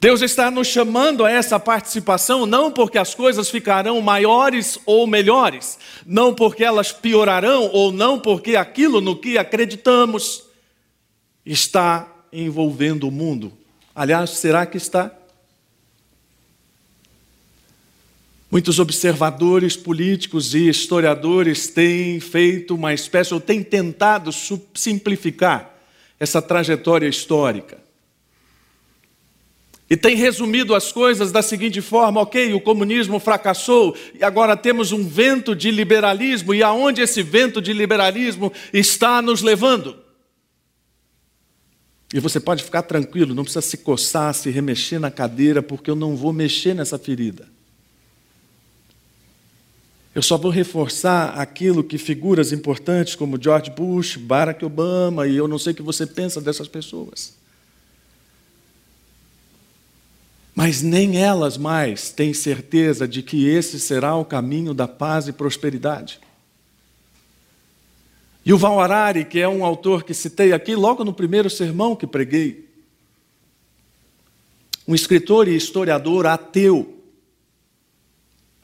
Deus 0.00 0.22
está 0.22 0.52
nos 0.52 0.68
chamando 0.68 1.24
a 1.24 1.30
essa 1.32 1.58
participação 1.58 2.46
não 2.46 2.70
porque 2.70 2.96
as 2.96 3.12
coisas 3.12 3.50
ficarão 3.50 4.00
maiores 4.00 4.78
ou 4.86 5.08
melhores, 5.08 5.80
não 6.06 6.32
porque 6.32 6.62
elas 6.62 6.92
piorarão 6.92 7.68
ou 7.72 7.90
não 7.90 8.20
porque 8.20 8.54
aquilo 8.54 9.00
no 9.00 9.16
que 9.16 9.36
acreditamos 9.36 10.44
está 11.44 12.06
envolvendo 12.32 13.08
o 13.08 13.10
mundo. 13.10 13.52
Aliás, 13.92 14.30
será 14.30 14.64
que 14.64 14.76
está? 14.76 15.10
Muitos 18.50 18.80
observadores 18.80 19.76
políticos 19.76 20.54
e 20.54 20.68
historiadores 20.68 21.68
têm 21.68 22.18
feito 22.18 22.74
uma 22.74 22.92
espécie, 22.92 23.32
ou 23.32 23.40
têm 23.40 23.62
tentado 23.62 24.30
simplificar 24.74 25.72
essa 26.18 26.42
trajetória 26.42 27.06
histórica. 27.06 27.78
E 29.88 29.96
tem 29.96 30.16
resumido 30.16 30.74
as 30.74 30.90
coisas 30.90 31.30
da 31.30 31.42
seguinte 31.42 31.80
forma: 31.80 32.20
ok, 32.20 32.52
o 32.52 32.60
comunismo 32.60 33.20
fracassou 33.20 33.96
e 34.14 34.24
agora 34.24 34.56
temos 34.56 34.90
um 34.90 35.06
vento 35.06 35.54
de 35.54 35.70
liberalismo, 35.70 36.52
e 36.52 36.60
aonde 36.60 37.02
esse 37.02 37.22
vento 37.22 37.62
de 37.62 37.72
liberalismo 37.72 38.52
está 38.72 39.22
nos 39.22 39.42
levando? 39.42 39.96
E 42.12 42.18
você 42.18 42.40
pode 42.40 42.64
ficar 42.64 42.82
tranquilo, 42.82 43.32
não 43.32 43.44
precisa 43.44 43.62
se 43.62 43.78
coçar, 43.78 44.34
se 44.34 44.50
remexer 44.50 44.98
na 44.98 45.12
cadeira, 45.12 45.62
porque 45.62 45.88
eu 45.88 45.94
não 45.94 46.16
vou 46.16 46.32
mexer 46.32 46.74
nessa 46.74 46.98
ferida. 46.98 47.59
Eu 50.14 50.22
só 50.22 50.36
vou 50.36 50.50
reforçar 50.50 51.38
aquilo 51.38 51.84
que 51.84 51.96
figuras 51.96 52.52
importantes 52.52 53.14
como 53.14 53.40
George 53.40 53.70
Bush, 53.70 54.16
Barack 54.16 54.64
Obama, 54.64 55.26
e 55.26 55.36
eu 55.36 55.46
não 55.46 55.58
sei 55.58 55.72
o 55.72 55.76
que 55.76 55.82
você 55.82 56.06
pensa 56.06 56.40
dessas 56.40 56.66
pessoas 56.66 57.38
Mas 60.60 60.82
nem 60.82 61.16
elas 61.16 61.56
mais 61.56 62.10
têm 62.10 62.34
certeza 62.34 63.08
de 63.08 63.22
que 63.22 63.48
esse 63.48 63.80
será 63.80 64.14
o 64.16 64.26
caminho 64.26 64.74
da 64.74 64.86
paz 64.86 65.26
e 65.26 65.32
prosperidade. 65.32 66.20
E 68.44 68.52
o 68.52 68.58
Val 68.58 68.78
Harari, 68.78 69.24
que 69.24 69.38
é 69.38 69.48
um 69.48 69.64
autor 69.64 70.02
que 70.02 70.12
citei 70.12 70.52
aqui 70.52 70.74
logo 70.74 71.02
no 71.02 71.14
primeiro 71.14 71.48
sermão 71.48 71.96
que 71.96 72.06
preguei, 72.06 72.68
um 74.86 74.94
escritor 74.94 75.48
e 75.48 75.56
historiador 75.56 76.26
ateu, 76.26 76.99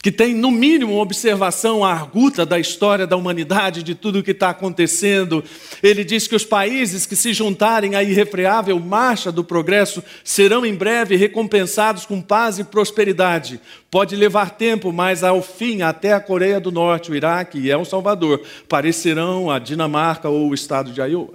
que 0.06 0.12
tem, 0.12 0.32
no 0.36 0.52
mínimo, 0.52 0.92
uma 0.92 1.02
observação 1.02 1.84
arguta 1.84 2.46
da 2.46 2.60
história 2.60 3.08
da 3.08 3.16
humanidade, 3.16 3.82
de 3.82 3.92
tudo 3.92 4.20
o 4.20 4.22
que 4.22 4.30
está 4.30 4.50
acontecendo. 4.50 5.42
Ele 5.82 6.04
diz 6.04 6.28
que 6.28 6.36
os 6.36 6.44
países 6.44 7.04
que 7.04 7.16
se 7.16 7.34
juntarem 7.34 7.96
à 7.96 8.04
irrefreável 8.04 8.78
marcha 8.78 9.32
do 9.32 9.42
progresso 9.42 10.00
serão 10.22 10.64
em 10.64 10.76
breve 10.76 11.16
recompensados 11.16 12.06
com 12.06 12.22
paz 12.22 12.60
e 12.60 12.62
prosperidade. 12.62 13.60
Pode 13.90 14.14
levar 14.14 14.50
tempo, 14.50 14.92
mas 14.92 15.24
ao 15.24 15.42
fim, 15.42 15.82
até 15.82 16.12
a 16.12 16.20
Coreia 16.20 16.60
do 16.60 16.70
Norte, 16.70 17.10
o 17.10 17.16
Iraque 17.16 17.58
e 17.58 17.68
El 17.68 17.84
Salvador 17.84 18.40
parecerão 18.68 19.50
a 19.50 19.58
Dinamarca 19.58 20.28
ou 20.28 20.50
o 20.50 20.54
estado 20.54 20.92
de 20.92 21.00
Iowa. 21.00 21.34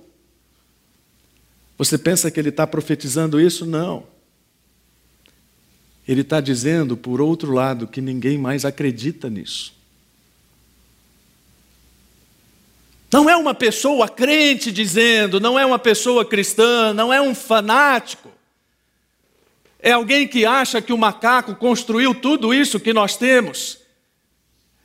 Você 1.78 1.98
pensa 1.98 2.32
que 2.32 2.40
ele 2.40 2.48
está 2.48 2.66
profetizando 2.66 3.38
isso? 3.38 3.66
Não. 3.66 4.11
Ele 6.12 6.20
está 6.20 6.42
dizendo, 6.42 6.98
por 6.98 7.22
outro 7.22 7.54
lado, 7.54 7.88
que 7.88 8.02
ninguém 8.02 8.38
mais 8.38 8.66
acredita 8.66 9.30
nisso. 9.30 9.74
Não 13.10 13.30
é 13.30 13.38
uma 13.38 13.56
pessoa 13.56 14.10
crente 14.10 14.74
dizendo, 14.74 15.40
não 15.40 15.58
é 15.58 15.66
uma 15.66 15.80
pessoa 15.80 16.26
cristã, 16.26 16.94
não 16.94 17.14
é 17.14 17.22
um 17.22 17.34
fanático. 17.34 18.30
É 19.80 19.94
alguém 19.94 20.28
que 20.28 20.46
acha 20.46 20.82
que 20.82 20.92
o 20.92 20.98
macaco 20.98 21.56
construiu 21.56 22.14
tudo 22.14 22.54
isso 22.54 22.78
que 22.78 22.92
nós 22.92 23.16
temos 23.16 23.78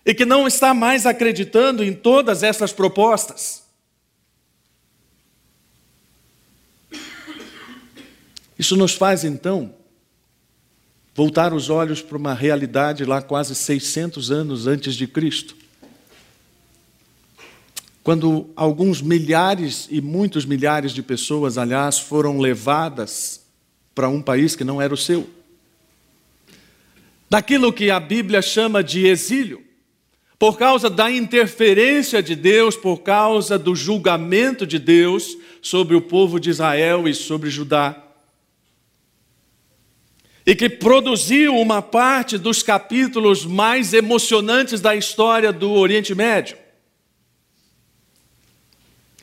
e 0.04 0.14
que 0.14 0.24
não 0.24 0.46
está 0.46 0.72
mais 0.72 1.06
acreditando 1.06 1.82
em 1.82 1.92
todas 1.92 2.44
essas 2.44 2.72
propostas. 2.72 3.64
Isso 8.56 8.76
nos 8.76 8.94
faz 8.94 9.24
então 9.24 9.74
voltar 11.16 11.54
os 11.54 11.70
olhos 11.70 12.02
para 12.02 12.18
uma 12.18 12.34
realidade 12.34 13.02
lá 13.06 13.22
quase 13.22 13.54
600 13.54 14.30
anos 14.30 14.66
antes 14.66 14.94
de 14.94 15.06
Cristo. 15.06 15.56
Quando 18.04 18.50
alguns 18.54 19.00
milhares 19.00 19.88
e 19.90 20.02
muitos 20.02 20.44
milhares 20.44 20.92
de 20.92 21.02
pessoas, 21.02 21.56
aliás, 21.56 21.98
foram 21.98 22.38
levadas 22.38 23.40
para 23.94 24.10
um 24.10 24.20
país 24.20 24.54
que 24.54 24.62
não 24.62 24.80
era 24.80 24.92
o 24.92 24.96
seu. 24.96 25.26
Daquilo 27.30 27.72
que 27.72 27.90
a 27.90 27.98
Bíblia 27.98 28.42
chama 28.42 28.84
de 28.84 29.06
exílio, 29.06 29.64
por 30.38 30.58
causa 30.58 30.90
da 30.90 31.10
interferência 31.10 32.22
de 32.22 32.36
Deus, 32.36 32.76
por 32.76 32.98
causa 32.98 33.58
do 33.58 33.74
julgamento 33.74 34.66
de 34.66 34.78
Deus 34.78 35.36
sobre 35.62 35.96
o 35.96 36.02
povo 36.02 36.38
de 36.38 36.50
Israel 36.50 37.08
e 37.08 37.14
sobre 37.14 37.48
Judá 37.48 38.05
e 40.46 40.54
que 40.54 40.68
produziu 40.68 41.56
uma 41.56 41.82
parte 41.82 42.38
dos 42.38 42.62
capítulos 42.62 43.44
mais 43.44 43.92
emocionantes 43.92 44.80
da 44.80 44.94
história 44.94 45.52
do 45.52 45.72
Oriente 45.72 46.14
Médio. 46.14 46.56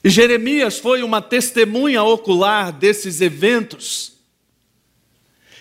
E 0.04 0.10
Jeremias 0.10 0.78
foi 0.78 1.02
uma 1.02 1.22
testemunha 1.22 2.04
ocular 2.04 2.74
desses 2.74 3.22
eventos 3.22 4.12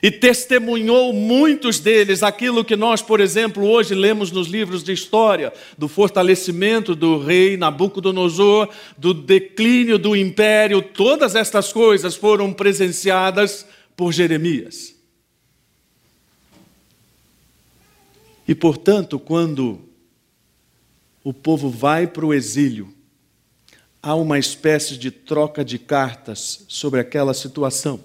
e 0.03 0.11
testemunhou 0.11 1.13
muitos 1.13 1.79
deles, 1.79 2.25
aquilo 2.25 2.65
que 2.65 2.75
nós, 2.75 3.01
por 3.01 3.21
exemplo, 3.21 3.65
hoje 3.65 3.95
lemos 3.95 4.33
nos 4.33 4.49
livros 4.49 4.83
de 4.83 4.93
história, 4.93 5.53
do 5.79 5.87
fortalecimento 5.87 6.97
do 6.97 7.19
rei 7.19 7.57
Nabucodonosor, 7.57 8.69
do 8.99 9.15
declínio 9.15 9.97
do 9.97 10.17
império, 10.17 10.83
todas 10.83 11.37
estas 11.37 11.73
coisas 11.73 12.17
foram 12.17 12.53
presenciadas 12.53 13.65
por 13.95 14.13
Jeremias. 14.13 14.92
E, 18.53 18.55
portanto, 18.55 19.19
quando 19.19 19.81
o 21.25 21.33
povo 21.33 21.71
vai 21.71 22.07
para 22.07 22.27
o 22.27 22.35
exílio, 22.35 22.93
há 24.03 24.15
uma 24.15 24.39
espécie 24.39 24.99
de 24.99 25.11
troca 25.11 25.65
de 25.65 25.79
cartas 25.79 26.67
sobre 26.69 27.01
aquela 27.01 27.33
situação. 27.33 28.05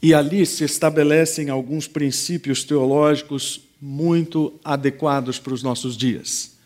E 0.00 0.14
ali 0.14 0.46
se 0.46 0.64
estabelecem 0.64 1.50
alguns 1.50 1.86
princípios 1.86 2.64
teológicos 2.64 3.60
muito 3.78 4.58
adequados 4.64 5.38
para 5.38 5.52
os 5.52 5.62
nossos 5.62 5.94
dias. 5.94 6.56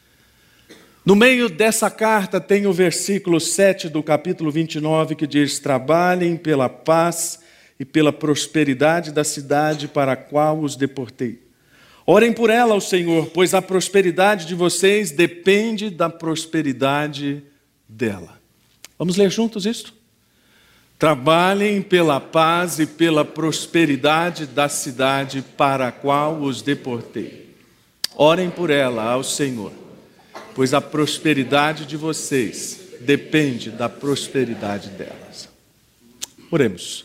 No 1.05 1.17
meio 1.17 1.49
dessa 1.49 1.91
carta 1.91 2.41
tem 2.41 2.65
o 2.65 2.73
versículo 2.73 3.41
7 3.41 3.89
do 3.89 4.05
capítulo 4.05 4.53
29 4.53 5.17
que 5.17 5.27
diz: 5.27 5.59
Trabalhem 5.59 6.37
pela 6.37 6.69
paz 6.69 7.41
e 7.77 7.85
pela 7.85 8.13
prosperidade 8.13 9.11
da 9.11 9.25
cidade 9.25 9.89
para 9.89 10.13
a 10.13 10.17
qual 10.17 10.61
os 10.61 10.77
deportei. 10.77 11.51
Orem 12.07 12.33
por 12.33 12.51
ela 12.51 12.75
ao 12.75 12.81
Senhor, 12.81 13.27
pois 13.27 13.55
a 13.55 13.63
prosperidade 13.63 14.47
de 14.47 14.55
vocês 14.55 15.11
depende 15.11 15.91
da 15.91 16.09
prosperidade 16.09 17.43
dela. 17.89 18.41
Vamos 18.99 19.17
ler 19.17 19.31
juntos 19.31 19.67
isto? 19.67 19.95
Trabalhem 20.99 21.83
pela 21.83 22.21
paz 22.21 22.79
e 22.79 22.87
pela 22.87 23.25
prosperidade 23.25 24.47
da 24.47 24.69
cidade 24.69 25.43
para 25.57 25.89
a 25.89 25.93
qual 25.93 26.41
os 26.41 26.63
deportei. 26.63 27.55
Orem 28.15 28.51
por 28.51 28.71
ela 28.71 29.05
ao 29.05 29.25
Senhor 29.25 29.73
pois 30.55 30.75
a 30.75 30.81
prosperidade 30.81 31.87
de 31.87 31.97
vocês 31.97 32.81
depende 33.01 33.71
da 33.71 33.89
prosperidade 33.89 34.91
delas. 34.91 35.49
Oremos. 36.51 37.05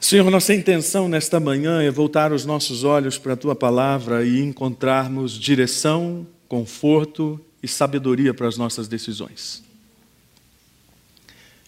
Senhor, 0.00 0.30
nossa 0.30 0.54
intenção 0.54 1.08
nesta 1.08 1.40
manhã 1.40 1.82
é 1.82 1.90
voltar 1.90 2.32
os 2.32 2.44
nossos 2.44 2.84
olhos 2.84 3.18
para 3.18 3.32
a 3.32 3.36
tua 3.36 3.56
palavra 3.56 4.24
e 4.24 4.40
encontrarmos 4.40 5.32
direção, 5.32 6.26
conforto 6.48 7.40
e 7.62 7.66
sabedoria 7.66 8.32
para 8.32 8.46
as 8.46 8.56
nossas 8.56 8.86
decisões. 8.86 9.64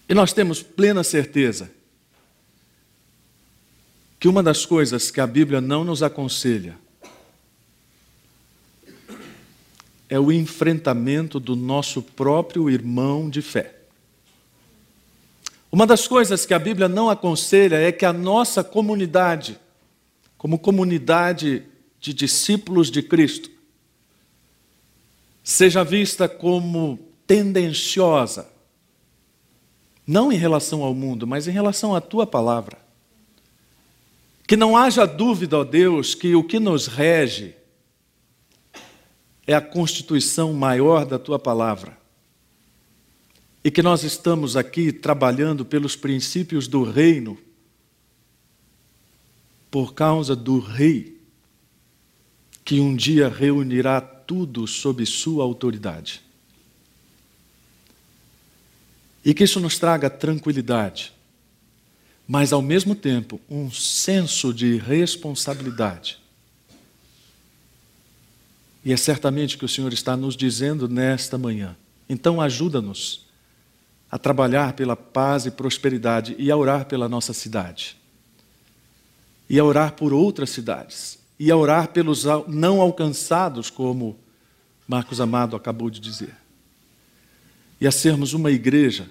E 0.07 0.13
nós 0.13 0.31
temos 0.31 0.61
plena 0.63 1.03
certeza 1.03 1.69
que 4.19 4.27
uma 4.27 4.43
das 4.43 4.65
coisas 4.65 5.11
que 5.11 5.19
a 5.19 5.27
Bíblia 5.27 5.59
não 5.59 5.83
nos 5.83 6.03
aconselha 6.03 6.77
é 10.09 10.19
o 10.19 10.31
enfrentamento 10.31 11.39
do 11.39 11.55
nosso 11.55 12.01
próprio 12.01 12.69
irmão 12.69 13.29
de 13.29 13.41
fé. 13.41 13.78
Uma 15.71 15.85
das 15.85 16.07
coisas 16.07 16.45
que 16.45 16.53
a 16.53 16.59
Bíblia 16.59 16.87
não 16.87 17.09
aconselha 17.09 17.75
é 17.75 17.91
que 17.91 18.05
a 18.05 18.11
nossa 18.13 18.63
comunidade, 18.63 19.59
como 20.37 20.57
comunidade 20.57 21.63
de 21.99 22.13
discípulos 22.13 22.89
de 22.89 23.03
Cristo, 23.03 23.51
seja 25.43 25.83
vista 25.83 26.27
como 26.27 26.99
tendenciosa, 27.27 28.49
não 30.05 30.31
em 30.31 30.37
relação 30.37 30.83
ao 30.83 30.93
mundo, 30.95 31.27
mas 31.27 31.47
em 31.47 31.51
relação 31.51 31.95
à 31.95 32.01
tua 32.01 32.25
palavra. 32.25 32.79
Que 34.47 34.57
não 34.57 34.75
haja 34.75 35.05
dúvida, 35.05 35.59
ó 35.59 35.63
Deus, 35.63 36.15
que 36.15 36.33
o 36.33 36.43
que 36.43 36.59
nos 36.59 36.87
rege 36.87 37.55
é 39.45 39.53
a 39.53 39.61
constituição 39.61 40.51
maior 40.51 41.05
da 41.05 41.19
tua 41.19 41.37
palavra. 41.37 41.98
E 43.63 43.69
que 43.69 43.81
nós 43.81 44.03
estamos 44.03 44.55
aqui 44.55 44.91
trabalhando 44.91 45.65
pelos 45.65 45.95
princípios 45.95 46.67
do 46.67 46.83
reino, 46.83 47.37
por 49.69 49.93
causa 49.93 50.35
do 50.35 50.59
Rei, 50.59 51.19
que 52.63 52.79
um 52.79 52.95
dia 52.95 53.27
reunirá 53.27 53.99
tudo 54.01 54.65
sob 54.65 55.05
sua 55.05 55.43
autoridade. 55.43 56.21
E 59.23 59.33
que 59.33 59.43
isso 59.43 59.59
nos 59.59 59.77
traga 59.77 60.09
tranquilidade, 60.09 61.13
mas 62.27 62.53
ao 62.53 62.61
mesmo 62.61 62.95
tempo 62.95 63.39
um 63.49 63.69
senso 63.69 64.53
de 64.53 64.77
responsabilidade 64.77 66.19
e 68.83 68.93
é 68.93 68.97
certamente 68.97 69.57
que 69.57 69.65
o 69.65 69.69
Senhor 69.69 69.91
está 69.91 70.15
nos 70.15 70.35
dizendo 70.35 70.87
nesta 70.87 71.37
manhã. 71.37 71.75
Então, 72.07 72.41
ajuda-nos 72.41 73.27
a 74.11 74.17
trabalhar 74.17 74.73
pela 74.73 74.95
paz 74.95 75.45
e 75.45 75.51
prosperidade 75.51 76.35
e 76.39 76.49
a 76.49 76.57
orar 76.57 76.85
pela 76.85 77.07
nossa 77.07 77.33
cidade. 77.33 77.95
E 79.49 79.59
a 79.59 79.63
orar 79.63 79.93
por 79.93 80.13
outras 80.13 80.49
cidades. 80.49 81.19
E 81.39 81.51
a 81.51 81.57
orar 81.57 81.89
pelos 81.89 82.25
não 82.47 82.81
alcançados, 82.81 83.69
como 83.69 84.17
Marcos 84.87 85.21
Amado 85.21 85.55
acabou 85.55 85.89
de 85.89 85.99
dizer. 85.99 86.35
E 87.79 87.87
a 87.87 87.91
sermos 87.91 88.33
uma 88.33 88.51
igreja 88.51 89.09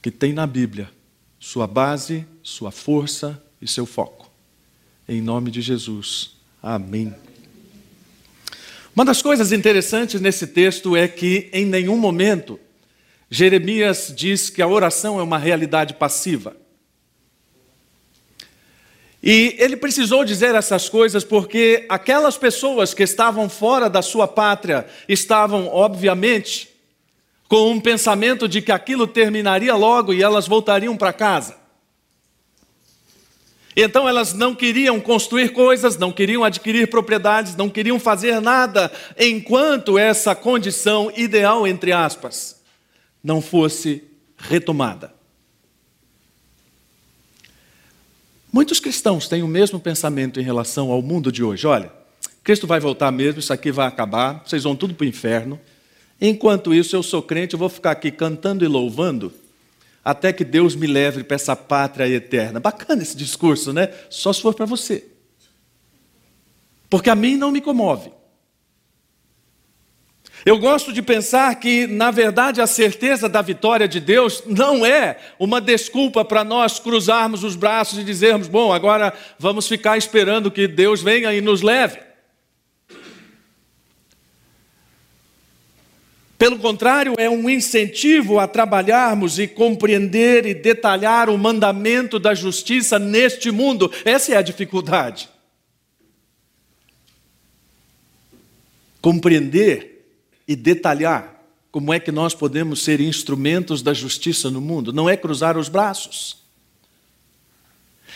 que 0.00 0.10
tem 0.10 0.32
na 0.32 0.46
Bíblia 0.46 0.90
sua 1.38 1.66
base, 1.66 2.26
sua 2.42 2.70
força 2.70 3.42
e 3.60 3.66
seu 3.66 3.86
foco. 3.86 4.30
Em 5.08 5.20
nome 5.20 5.50
de 5.50 5.60
Jesus. 5.60 6.36
Amém. 6.62 7.12
Uma 8.94 9.06
das 9.06 9.22
coisas 9.22 9.52
interessantes 9.52 10.20
nesse 10.20 10.46
texto 10.46 10.94
é 10.94 11.08
que, 11.08 11.48
em 11.52 11.64
nenhum 11.64 11.96
momento, 11.96 12.60
Jeremias 13.30 14.12
diz 14.14 14.50
que 14.50 14.60
a 14.60 14.68
oração 14.68 15.18
é 15.18 15.22
uma 15.22 15.38
realidade 15.38 15.94
passiva. 15.94 16.54
E 19.22 19.56
ele 19.58 19.76
precisou 19.76 20.24
dizer 20.26 20.54
essas 20.54 20.90
coisas 20.90 21.24
porque 21.24 21.86
aquelas 21.88 22.36
pessoas 22.36 22.92
que 22.92 23.02
estavam 23.02 23.48
fora 23.48 23.88
da 23.88 24.02
sua 24.02 24.28
pátria 24.28 24.86
estavam, 25.08 25.68
obviamente, 25.68 26.68
com 27.48 27.70
um 27.70 27.80
pensamento 27.80 28.46
de 28.46 28.60
que 28.60 28.72
aquilo 28.72 29.06
terminaria 29.06 29.74
logo 29.74 30.12
e 30.12 30.22
elas 30.22 30.46
voltariam 30.46 30.98
para 30.98 31.14
casa. 31.14 31.61
Então 33.74 34.08
elas 34.08 34.34
não 34.34 34.54
queriam 34.54 35.00
construir 35.00 35.50
coisas, 35.50 35.96
não 35.96 36.12
queriam 36.12 36.44
adquirir 36.44 36.88
propriedades, 36.88 37.56
não 37.56 37.70
queriam 37.70 37.98
fazer 37.98 38.40
nada 38.40 38.92
enquanto 39.18 39.98
essa 39.98 40.34
condição 40.34 41.10
ideal, 41.16 41.66
entre 41.66 41.90
aspas, 41.92 42.60
não 43.24 43.40
fosse 43.40 44.04
retomada. 44.36 45.12
Muitos 48.52 48.78
cristãos 48.78 49.26
têm 49.26 49.42
o 49.42 49.48
mesmo 49.48 49.80
pensamento 49.80 50.38
em 50.38 50.42
relação 50.42 50.90
ao 50.90 51.00
mundo 51.00 51.32
de 51.32 51.42
hoje. 51.42 51.66
Olha, 51.66 51.90
Cristo 52.44 52.66
vai 52.66 52.78
voltar 52.78 53.10
mesmo, 53.10 53.40
isso 53.40 53.52
aqui 53.52 53.72
vai 53.72 53.86
acabar, 53.86 54.42
vocês 54.44 54.64
vão 54.64 54.76
tudo 54.76 54.92
para 54.92 55.04
o 55.04 55.08
inferno. 55.08 55.58
Enquanto 56.20 56.74
isso, 56.74 56.94
eu 56.94 57.02
sou 57.02 57.22
crente, 57.22 57.54
eu 57.54 57.58
vou 57.58 57.70
ficar 57.70 57.92
aqui 57.92 58.10
cantando 58.10 58.62
e 58.62 58.68
louvando 58.68 59.32
até 60.04 60.32
que 60.32 60.44
Deus 60.44 60.74
me 60.74 60.86
leve 60.86 61.22
para 61.24 61.34
essa 61.36 61.54
pátria 61.54 62.08
eterna. 62.08 62.58
Bacana 62.58 63.02
esse 63.02 63.16
discurso, 63.16 63.72
né? 63.72 63.88
Só 64.10 64.32
se 64.32 64.42
for 64.42 64.54
para 64.54 64.66
você. 64.66 65.06
Porque 66.90 67.08
a 67.08 67.14
mim 67.14 67.36
não 67.36 67.50
me 67.50 67.60
comove. 67.60 68.12
Eu 70.44 70.58
gosto 70.58 70.92
de 70.92 71.00
pensar 71.00 71.54
que, 71.54 71.86
na 71.86 72.10
verdade, 72.10 72.60
a 72.60 72.66
certeza 72.66 73.28
da 73.28 73.40
vitória 73.40 73.86
de 73.86 74.00
Deus 74.00 74.42
não 74.44 74.84
é 74.84 75.16
uma 75.38 75.60
desculpa 75.60 76.24
para 76.24 76.42
nós 76.42 76.80
cruzarmos 76.80 77.44
os 77.44 77.54
braços 77.54 77.98
e 77.98 78.04
dizermos: 78.04 78.48
bom, 78.48 78.72
agora 78.72 79.12
vamos 79.38 79.68
ficar 79.68 79.96
esperando 79.96 80.50
que 80.50 80.66
Deus 80.66 81.00
venha 81.00 81.32
e 81.32 81.40
nos 81.40 81.62
leve. 81.62 82.11
Pelo 86.42 86.58
contrário, 86.58 87.14
é 87.18 87.30
um 87.30 87.48
incentivo 87.48 88.40
a 88.40 88.48
trabalharmos 88.48 89.38
e 89.38 89.46
compreender 89.46 90.44
e 90.44 90.52
detalhar 90.52 91.30
o 91.30 91.38
mandamento 91.38 92.18
da 92.18 92.34
justiça 92.34 92.98
neste 92.98 93.52
mundo. 93.52 93.88
Essa 94.04 94.32
é 94.32 94.36
a 94.36 94.42
dificuldade. 94.42 95.28
Compreender 99.00 100.04
e 100.48 100.56
detalhar 100.56 101.40
como 101.70 101.94
é 101.94 102.00
que 102.00 102.10
nós 102.10 102.34
podemos 102.34 102.82
ser 102.82 103.00
instrumentos 103.00 103.80
da 103.80 103.94
justiça 103.94 104.50
no 104.50 104.60
mundo, 104.60 104.92
não 104.92 105.08
é 105.08 105.16
cruzar 105.16 105.56
os 105.56 105.68
braços 105.68 106.41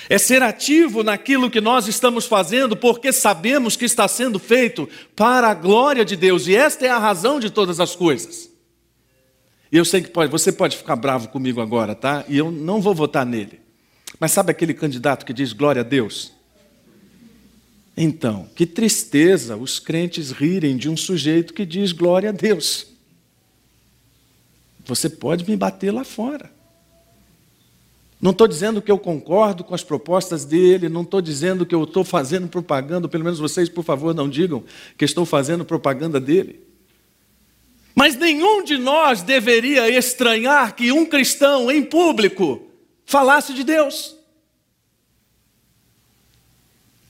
é 0.08 0.18
ser 0.18 0.42
ativo 0.42 1.02
naquilo 1.02 1.50
que 1.50 1.60
nós 1.60 1.88
estamos 1.88 2.26
fazendo, 2.26 2.76
porque 2.76 3.12
sabemos 3.12 3.76
que 3.76 3.84
está 3.84 4.06
sendo 4.06 4.38
feito 4.38 4.88
para 5.14 5.48
a 5.48 5.54
glória 5.54 6.04
de 6.04 6.16
Deus, 6.16 6.46
e 6.46 6.54
esta 6.54 6.86
é 6.86 6.88
a 6.88 6.98
razão 6.98 7.40
de 7.40 7.50
todas 7.50 7.80
as 7.80 7.96
coisas. 7.96 8.50
E 9.70 9.76
eu 9.76 9.84
sei 9.84 10.00
que 10.00 10.10
pode, 10.10 10.30
você 10.30 10.52
pode 10.52 10.76
ficar 10.76 10.96
bravo 10.96 11.28
comigo 11.28 11.60
agora, 11.60 11.94
tá? 11.94 12.24
E 12.28 12.38
eu 12.38 12.50
não 12.50 12.80
vou 12.80 12.94
votar 12.94 13.26
nele. 13.26 13.60
Mas 14.18 14.32
sabe 14.32 14.50
aquele 14.50 14.72
candidato 14.72 15.26
que 15.26 15.32
diz 15.32 15.52
glória 15.52 15.80
a 15.80 15.84
Deus? 15.84 16.32
Então, 17.96 18.48
que 18.54 18.66
tristeza 18.66 19.56
os 19.56 19.78
crentes 19.78 20.30
rirem 20.30 20.76
de 20.76 20.88
um 20.88 20.96
sujeito 20.96 21.52
que 21.52 21.66
diz 21.66 21.92
glória 21.92 22.28
a 22.28 22.32
Deus. 22.32 22.86
Você 24.84 25.10
pode 25.10 25.48
me 25.48 25.56
bater 25.56 25.90
lá 25.90 26.04
fora. 26.04 26.55
Não 28.20 28.30
estou 28.30 28.48
dizendo 28.48 28.80
que 28.80 28.90
eu 28.90 28.98
concordo 28.98 29.62
com 29.62 29.74
as 29.74 29.84
propostas 29.84 30.44
dele, 30.44 30.88
não 30.88 31.02
estou 31.02 31.20
dizendo 31.20 31.66
que 31.66 31.74
eu 31.74 31.84
estou 31.84 32.02
fazendo 32.02 32.48
propaganda, 32.48 33.08
pelo 33.08 33.24
menos 33.24 33.38
vocês, 33.38 33.68
por 33.68 33.84
favor, 33.84 34.14
não 34.14 34.28
digam 34.28 34.64
que 34.96 35.04
estou 35.04 35.26
fazendo 35.26 35.64
propaganda 35.64 36.18
dele. 36.18 36.60
Mas 37.94 38.16
nenhum 38.16 38.62
de 38.62 38.78
nós 38.78 39.22
deveria 39.22 39.88
estranhar 39.88 40.74
que 40.74 40.92
um 40.92 41.04
cristão 41.06 41.70
em 41.70 41.82
público 41.82 42.62
falasse 43.04 43.52
de 43.54 43.64
Deus. 43.64 44.16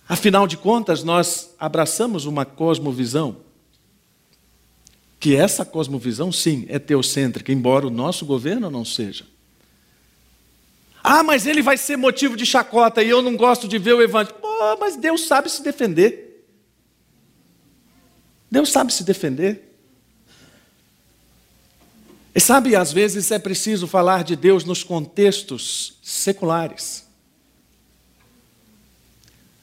Afinal 0.08 0.46
de 0.46 0.56
contas, 0.56 1.02
nós 1.02 1.54
abraçamos 1.58 2.26
uma 2.26 2.44
cosmovisão 2.44 3.38
que 5.18 5.34
essa 5.34 5.64
cosmovisão, 5.64 6.30
sim, 6.30 6.66
é 6.68 6.78
teocêntrica, 6.78 7.52
embora 7.52 7.86
o 7.86 7.90
nosso 7.90 8.24
governo 8.24 8.70
não 8.70 8.84
seja. 8.84 9.24
Ah, 11.08 11.22
mas 11.22 11.46
ele 11.46 11.62
vai 11.62 11.76
ser 11.76 11.96
motivo 11.96 12.36
de 12.36 12.44
chacota 12.44 13.00
e 13.00 13.08
eu 13.08 13.22
não 13.22 13.36
gosto 13.36 13.68
de 13.68 13.78
ver 13.78 13.92
o 13.92 14.02
evangelho. 14.02 14.34
Oh, 14.42 14.76
mas 14.80 14.96
Deus 14.96 15.24
sabe 15.28 15.48
se 15.48 15.62
defender. 15.62 16.44
Deus 18.50 18.72
sabe 18.72 18.92
se 18.92 19.04
defender. 19.04 19.78
E 22.34 22.40
sabe, 22.40 22.74
às 22.74 22.92
vezes 22.92 23.30
é 23.30 23.38
preciso 23.38 23.86
falar 23.86 24.24
de 24.24 24.34
Deus 24.34 24.64
nos 24.64 24.82
contextos 24.82 25.96
seculares. 26.02 27.06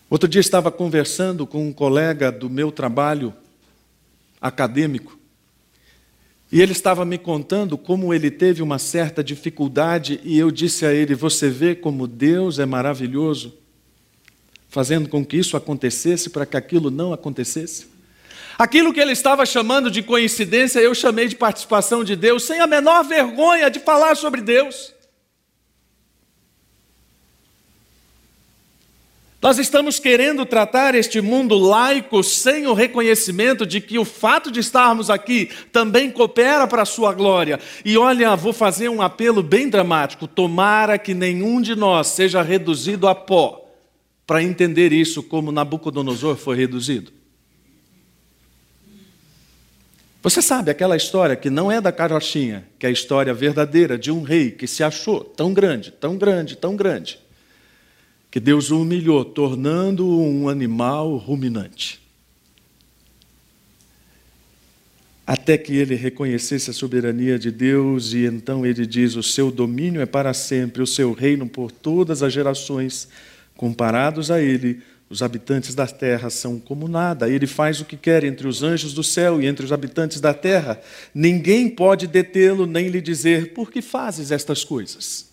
Outro 0.09 0.29
dia 0.29 0.39
estava 0.39 0.71
conversando 0.71 1.45
com 1.45 1.67
um 1.67 1.73
colega 1.73 2.31
do 2.31 2.49
meu 2.49 2.71
trabalho 2.71 3.33
acadêmico, 4.39 5.19
e 6.53 6.61
ele 6.61 6.71
estava 6.71 7.03
me 7.03 7.17
contando 7.17 7.75
como 7.79 8.13
ele 8.13 8.29
teve 8.29 8.61
uma 8.61 8.77
certa 8.77 9.23
dificuldade, 9.23 10.21
e 10.23 10.37
eu 10.37 10.51
disse 10.51 10.85
a 10.85 10.93
ele: 10.93 11.15
Você 11.15 11.49
vê 11.49 11.73
como 11.73 12.05
Deus 12.05 12.59
é 12.59 12.65
maravilhoso, 12.65 13.57
fazendo 14.69 15.09
com 15.09 15.25
que 15.25 15.35
isso 15.35 15.57
acontecesse 15.57 16.29
para 16.29 16.45
que 16.45 16.55
aquilo 16.55 16.91
não 16.91 17.11
acontecesse? 17.11 17.87
Aquilo 18.55 18.93
que 18.93 18.99
ele 18.99 19.13
estava 19.13 19.47
chamando 19.47 19.89
de 19.89 20.03
coincidência, 20.03 20.79
eu 20.79 20.93
chamei 20.93 21.27
de 21.27 21.35
participação 21.35 22.03
de 22.03 22.15
Deus, 22.15 22.43
sem 22.43 22.59
a 22.59 22.67
menor 22.67 23.03
vergonha 23.03 23.67
de 23.67 23.79
falar 23.79 24.15
sobre 24.15 24.39
Deus. 24.39 24.93
Nós 29.43 29.59
estamos 29.59 29.99
querendo 29.99 30.45
tratar 30.45 30.95
este 30.95 31.19
mundo 31.19 31.57
laico 31.57 32.23
sem 32.23 32.65
o 32.65 32.73
reconhecimento 32.73 33.65
de 33.65 33.81
que 33.81 33.99
o 33.99 34.05
fato 34.05 34.49
de 34.49 34.61
estarmos 34.61 35.09
aqui 35.09 35.49
também 35.69 36.09
coopera 36.09 36.65
para 36.65 36.83
a 36.83 36.85
sua 36.85 37.13
glória. 37.13 37.59
E 37.83 37.97
olha, 37.97 38.37
vou 38.37 38.53
fazer 38.53 38.87
um 38.87 39.01
apelo 39.01 39.43
bem 39.43 39.67
dramático: 39.67 40.29
tomara 40.29 40.97
que 40.97 41.13
nenhum 41.13 41.59
de 41.59 41.75
nós 41.75 42.07
seja 42.07 42.41
reduzido 42.41 43.05
a 43.05 43.13
pó 43.13 43.69
para 44.25 44.41
entender 44.41 44.93
isso 44.93 45.21
como 45.21 45.51
Nabucodonosor 45.51 46.37
foi 46.37 46.55
reduzido. 46.55 47.11
Você 50.21 50.41
sabe 50.41 50.71
aquela 50.71 50.95
história 50.95 51.35
que 51.35 51.49
não 51.49 51.69
é 51.69 51.81
da 51.81 51.91
carochinha, 51.91 52.65
que 52.79 52.85
é 52.85 52.89
a 52.89 52.93
história 52.93 53.33
verdadeira 53.33 53.97
de 53.97 54.09
um 54.09 54.21
rei 54.21 54.51
que 54.51 54.67
se 54.67 54.85
achou 54.85 55.21
tão 55.21 55.53
grande, 55.53 55.91
tão 55.91 56.15
grande, 56.15 56.55
tão 56.55 56.77
grande 56.77 57.22
que 58.33 58.39
Deus 58.39 58.71
o 58.71 58.81
humilhou, 58.81 59.23
tornando-o 59.23 60.19
um 60.19 60.49
animal 60.49 61.17
ruminante. 61.17 62.01
Até 65.23 65.55
que 65.55 65.75
ele 65.75 65.93
reconhecesse 65.93 66.71
a 66.71 66.73
soberania 66.73 67.37
de 67.37 67.51
Deus, 67.51 68.11
e 68.11 68.25
então 68.25 68.65
ele 68.65 68.87
diz: 68.87 69.15
O 69.15 69.21
seu 69.21 69.51
domínio 69.51 70.01
é 70.01 70.07
para 70.07 70.33
sempre, 70.33 70.81
o 70.81 70.87
seu 70.87 71.13
reino 71.13 71.47
por 71.47 71.71
todas 71.71 72.23
as 72.23 72.33
gerações. 72.33 73.07
Comparados 73.55 74.31
a 74.31 74.41
ele, 74.41 74.81
os 75.11 75.21
habitantes 75.21 75.75
da 75.75 75.85
terra 75.85 76.31
são 76.31 76.59
como 76.59 76.87
nada. 76.87 77.29
Ele 77.29 77.45
faz 77.45 77.81
o 77.81 77.85
que 77.85 77.95
quer 77.95 78.23
entre 78.23 78.47
os 78.47 78.63
anjos 78.63 78.95
do 78.95 79.03
céu 79.03 79.39
e 79.39 79.45
entre 79.45 79.63
os 79.63 79.71
habitantes 79.71 80.19
da 80.19 80.33
terra. 80.33 80.81
Ninguém 81.13 81.69
pode 81.69 82.07
detê-lo 82.07 82.65
nem 82.65 82.87
lhe 82.87 82.99
dizer: 82.99 83.53
Por 83.53 83.71
que 83.71 83.79
fazes 83.79 84.31
estas 84.31 84.63
coisas? 84.63 85.32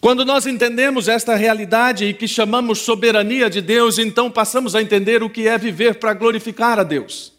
Quando 0.00 0.24
nós 0.24 0.46
entendemos 0.46 1.08
esta 1.08 1.36
realidade 1.36 2.06
e 2.06 2.14
que 2.14 2.26
chamamos 2.26 2.78
soberania 2.78 3.50
de 3.50 3.60
Deus, 3.60 3.98
então 3.98 4.30
passamos 4.30 4.74
a 4.74 4.80
entender 4.80 5.22
o 5.22 5.28
que 5.28 5.46
é 5.46 5.58
viver 5.58 5.96
para 5.96 6.14
glorificar 6.14 6.78
a 6.78 6.82
Deus. 6.82 7.34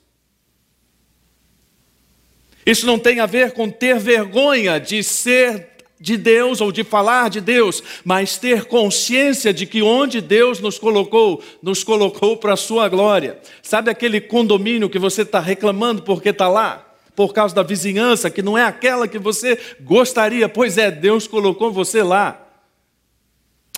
Isso 2.64 2.86
não 2.86 3.00
tem 3.00 3.20
a 3.20 3.26
ver 3.26 3.54
com 3.54 3.68
ter 3.68 3.98
vergonha 3.98 4.80
de 4.80 5.04
ser 5.04 5.70
de 6.00 6.18
Deus 6.18 6.62
ou 6.62 6.72
de 6.72 6.84
falar 6.84 7.32
de 7.32 7.42
Deus, 7.42 7.82
mas 8.06 8.38
ter 8.38 8.66
consciência 8.66 9.52
de 9.52 9.66
que 9.66 9.82
onde 9.82 10.22
Deus 10.22 10.60
nos 10.60 10.78
colocou, 10.78 11.44
nos 11.64 11.84
colocou 11.84 12.38
para 12.38 12.54
a 12.54 12.58
sua 12.58 12.88
glória. 12.88 13.40
Sabe 13.64 13.90
aquele 13.90 14.22
condomínio 14.22 14.90
que 14.90 15.00
você 15.00 15.24
está 15.24 15.40
reclamando 15.40 16.04
porque 16.04 16.30
está 16.30 16.48
lá? 16.48 16.88
Por 17.16 17.34
causa 17.34 17.56
da 17.56 17.64
vizinhança, 17.64 18.30
que 18.30 18.42
não 18.42 18.56
é 18.56 18.64
aquela 18.64 19.08
que 19.08 19.20
você 19.20 19.58
gostaria, 19.82 20.48
pois 20.48 20.78
é, 20.78 20.92
Deus 20.92 21.28
colocou 21.28 21.72
você 21.72 22.04
lá 22.04 22.41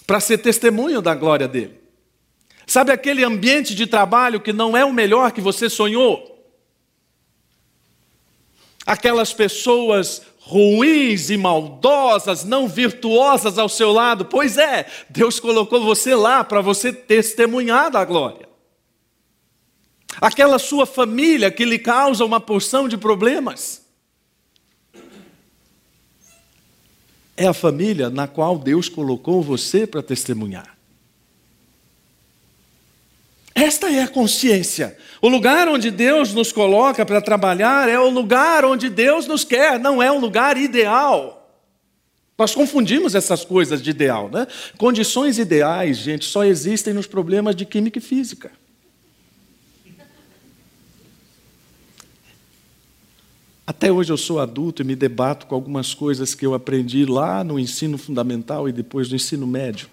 para 0.05 0.19
ser 0.19 0.39
testemunho 0.39 1.01
da 1.01 1.15
glória 1.15 1.47
dele. 1.47 1.81
Sabe 2.65 2.91
aquele 2.91 3.23
ambiente 3.23 3.75
de 3.75 3.85
trabalho 3.85 4.39
que 4.39 4.53
não 4.53 4.75
é 4.75 4.85
o 4.85 4.93
melhor 4.93 5.31
que 5.31 5.41
você 5.41 5.69
sonhou? 5.69 6.29
Aquelas 8.85 9.33
pessoas 9.33 10.21
ruins 10.39 11.29
e 11.29 11.37
maldosas, 11.37 12.43
não 12.43 12.67
virtuosas 12.67 13.57
ao 13.57 13.69
seu 13.69 13.91
lado. 13.91 14.25
Pois 14.25 14.57
é, 14.57 14.85
Deus 15.09 15.39
colocou 15.39 15.83
você 15.83 16.15
lá 16.15 16.43
para 16.43 16.61
você 16.61 16.91
testemunhar 16.91 17.89
da 17.89 18.03
glória. 18.03 18.47
Aquela 20.19 20.59
sua 20.59 20.85
família 20.85 21.49
que 21.49 21.65
lhe 21.65 21.79
causa 21.79 22.25
uma 22.25 22.39
porção 22.39 22.87
de 22.87 22.97
problemas. 22.97 23.82
É 27.35 27.47
a 27.47 27.53
família 27.53 28.09
na 28.09 28.27
qual 28.27 28.57
Deus 28.57 28.87
colocou 28.87 29.41
você 29.41 29.87
para 29.87 30.03
testemunhar. 30.03 30.77
Esta 33.55 33.91
é 33.91 34.01
a 34.01 34.07
consciência. 34.07 34.97
O 35.21 35.27
lugar 35.27 35.67
onde 35.67 35.91
Deus 35.91 36.33
nos 36.33 36.51
coloca 36.51 37.05
para 37.05 37.21
trabalhar 37.21 37.87
é 37.87 37.99
o 37.99 38.09
lugar 38.09 38.65
onde 38.65 38.89
Deus 38.89 39.27
nos 39.27 39.43
quer, 39.43 39.79
não 39.79 40.01
é 40.01 40.11
um 40.11 40.19
lugar 40.19 40.57
ideal. 40.57 41.39
Nós 42.37 42.55
confundimos 42.55 43.13
essas 43.13 43.45
coisas 43.45 43.81
de 43.81 43.91
ideal, 43.91 44.29
né? 44.29 44.47
Condições 44.77 45.37
ideais, 45.37 45.97
gente, 45.97 46.25
só 46.25 46.43
existem 46.43 46.93
nos 46.93 47.05
problemas 47.05 47.55
de 47.55 47.63
química 47.63 47.99
e 47.99 48.01
física. 48.01 48.51
Até 53.65 53.91
hoje 53.91 54.11
eu 54.11 54.17
sou 54.17 54.39
adulto 54.39 54.81
e 54.81 54.85
me 54.85 54.95
debato 54.95 55.47
com 55.47 55.55
algumas 55.55 55.93
coisas 55.93 56.35
que 56.35 56.45
eu 56.45 56.53
aprendi 56.53 57.05
lá 57.05 57.43
no 57.43 57.57
ensino 57.57 57.97
fundamental 57.97 58.67
e 58.67 58.73
depois 58.73 59.09
no 59.09 59.15
ensino 59.15 59.47
médio. 59.47 59.87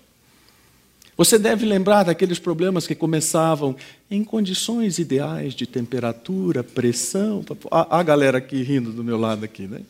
Você 1.17 1.39
deve 1.39 1.67
lembrar 1.67 2.05
daqueles 2.05 2.39
problemas 2.39 2.87
que 2.87 2.95
começavam 2.95 3.77
em 4.11 4.25
condições 4.25 4.99
ideais 4.99 5.55
de 5.55 5.67
temperatura, 5.67 6.65
pressão. 6.65 7.45
A, 7.71 7.99
a 7.99 8.03
galera 8.03 8.39
aqui 8.39 8.63
rindo 8.63 8.91
do 8.91 9.05
meu 9.05 9.19
lado 9.19 9.45
aqui, 9.45 9.67
né? 9.69 9.83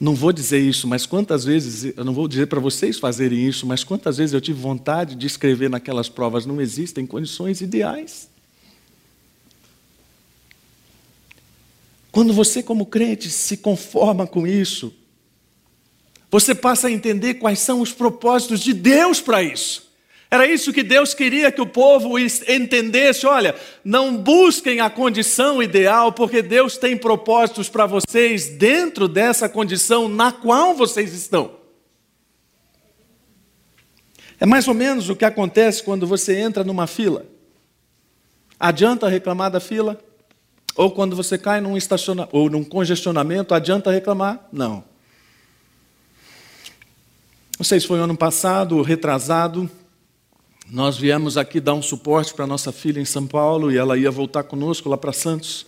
Não 0.00 0.14
vou 0.14 0.32
dizer 0.32 0.60
isso, 0.60 0.88
mas 0.88 1.04
quantas 1.04 1.44
vezes, 1.44 1.94
eu 1.96 2.04
não 2.04 2.14
vou 2.14 2.26
dizer 2.26 2.46
para 2.46 2.60
vocês 2.60 2.98
fazerem 2.98 3.46
isso, 3.46 3.66
mas 3.66 3.84
quantas 3.84 4.16
vezes 4.16 4.32
eu 4.32 4.40
tive 4.40 4.60
vontade 4.60 5.14
de 5.14 5.26
escrever 5.26 5.68
naquelas 5.68 6.08
provas, 6.08 6.46
não 6.46 6.60
existem 6.60 7.06
condições 7.06 7.60
ideais. 7.60 8.28
Quando 12.14 12.32
você, 12.32 12.62
como 12.62 12.86
crente, 12.86 13.28
se 13.28 13.56
conforma 13.56 14.24
com 14.24 14.46
isso, 14.46 14.94
você 16.30 16.54
passa 16.54 16.86
a 16.86 16.90
entender 16.92 17.34
quais 17.34 17.58
são 17.58 17.80
os 17.80 17.90
propósitos 17.90 18.60
de 18.60 18.72
Deus 18.72 19.20
para 19.20 19.42
isso. 19.42 19.92
Era 20.30 20.46
isso 20.46 20.72
que 20.72 20.84
Deus 20.84 21.12
queria 21.12 21.50
que 21.50 21.60
o 21.60 21.66
povo 21.66 22.16
entendesse. 22.16 23.26
Olha, 23.26 23.56
não 23.84 24.16
busquem 24.16 24.78
a 24.78 24.88
condição 24.88 25.60
ideal, 25.60 26.12
porque 26.12 26.40
Deus 26.40 26.76
tem 26.76 26.96
propósitos 26.96 27.68
para 27.68 27.84
vocês 27.84 28.48
dentro 28.48 29.08
dessa 29.08 29.48
condição 29.48 30.08
na 30.08 30.30
qual 30.30 30.72
vocês 30.72 31.12
estão. 31.12 31.56
É 34.38 34.46
mais 34.46 34.68
ou 34.68 34.74
menos 34.74 35.08
o 35.08 35.16
que 35.16 35.24
acontece 35.24 35.82
quando 35.82 36.06
você 36.06 36.36
entra 36.36 36.62
numa 36.62 36.86
fila. 36.86 37.26
Adianta 38.60 39.08
reclamar 39.08 39.50
da 39.50 39.58
fila? 39.58 40.00
Ou 40.76 40.90
quando 40.90 41.14
você 41.14 41.38
cai 41.38 41.60
num 41.60 41.76
ou 42.32 42.50
num 42.50 42.64
congestionamento, 42.64 43.54
adianta 43.54 43.90
reclamar? 43.90 44.48
Não. 44.52 44.84
Não 47.56 47.64
sei 47.64 47.78
se 47.78 47.86
foi 47.86 48.00
ano 48.00 48.16
passado, 48.16 48.82
retrasado, 48.82 49.70
nós 50.68 50.98
viemos 50.98 51.36
aqui 51.36 51.60
dar 51.60 51.74
um 51.74 51.82
suporte 51.82 52.34
para 52.34 52.46
nossa 52.46 52.72
filha 52.72 53.00
em 53.00 53.04
São 53.04 53.26
Paulo 53.26 53.70
e 53.70 53.76
ela 53.76 53.96
ia 53.96 54.10
voltar 54.10 54.42
conosco 54.42 54.88
lá 54.88 54.96
para 54.96 55.12
Santos. 55.12 55.66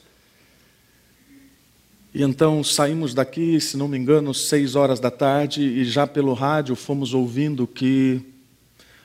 E 2.13 2.23
então 2.23 2.65
saímos 2.65 3.15
daqui, 3.15 3.61
se 3.61 3.77
não 3.77 3.87
me 3.87 3.97
engano, 3.99 4.33
seis 4.35 4.75
horas 4.75 4.99
da 4.99 5.11
tarde 5.11 5.63
e 5.63 5.85
já 5.85 6.07
pelo 6.07 6.33
rádio 6.33 6.75
fomos 6.75 7.15
ouvindo 7.15 7.67
que 7.67 8.23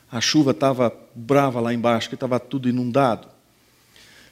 a 0.09 0.19
chuva 0.19 0.51
estava 0.51 0.91
brava 1.13 1.59
lá 1.59 1.73
embaixo, 1.73 2.09
que 2.09 2.15
estava 2.15 2.39
tudo 2.39 2.67
inundado. 2.67 3.27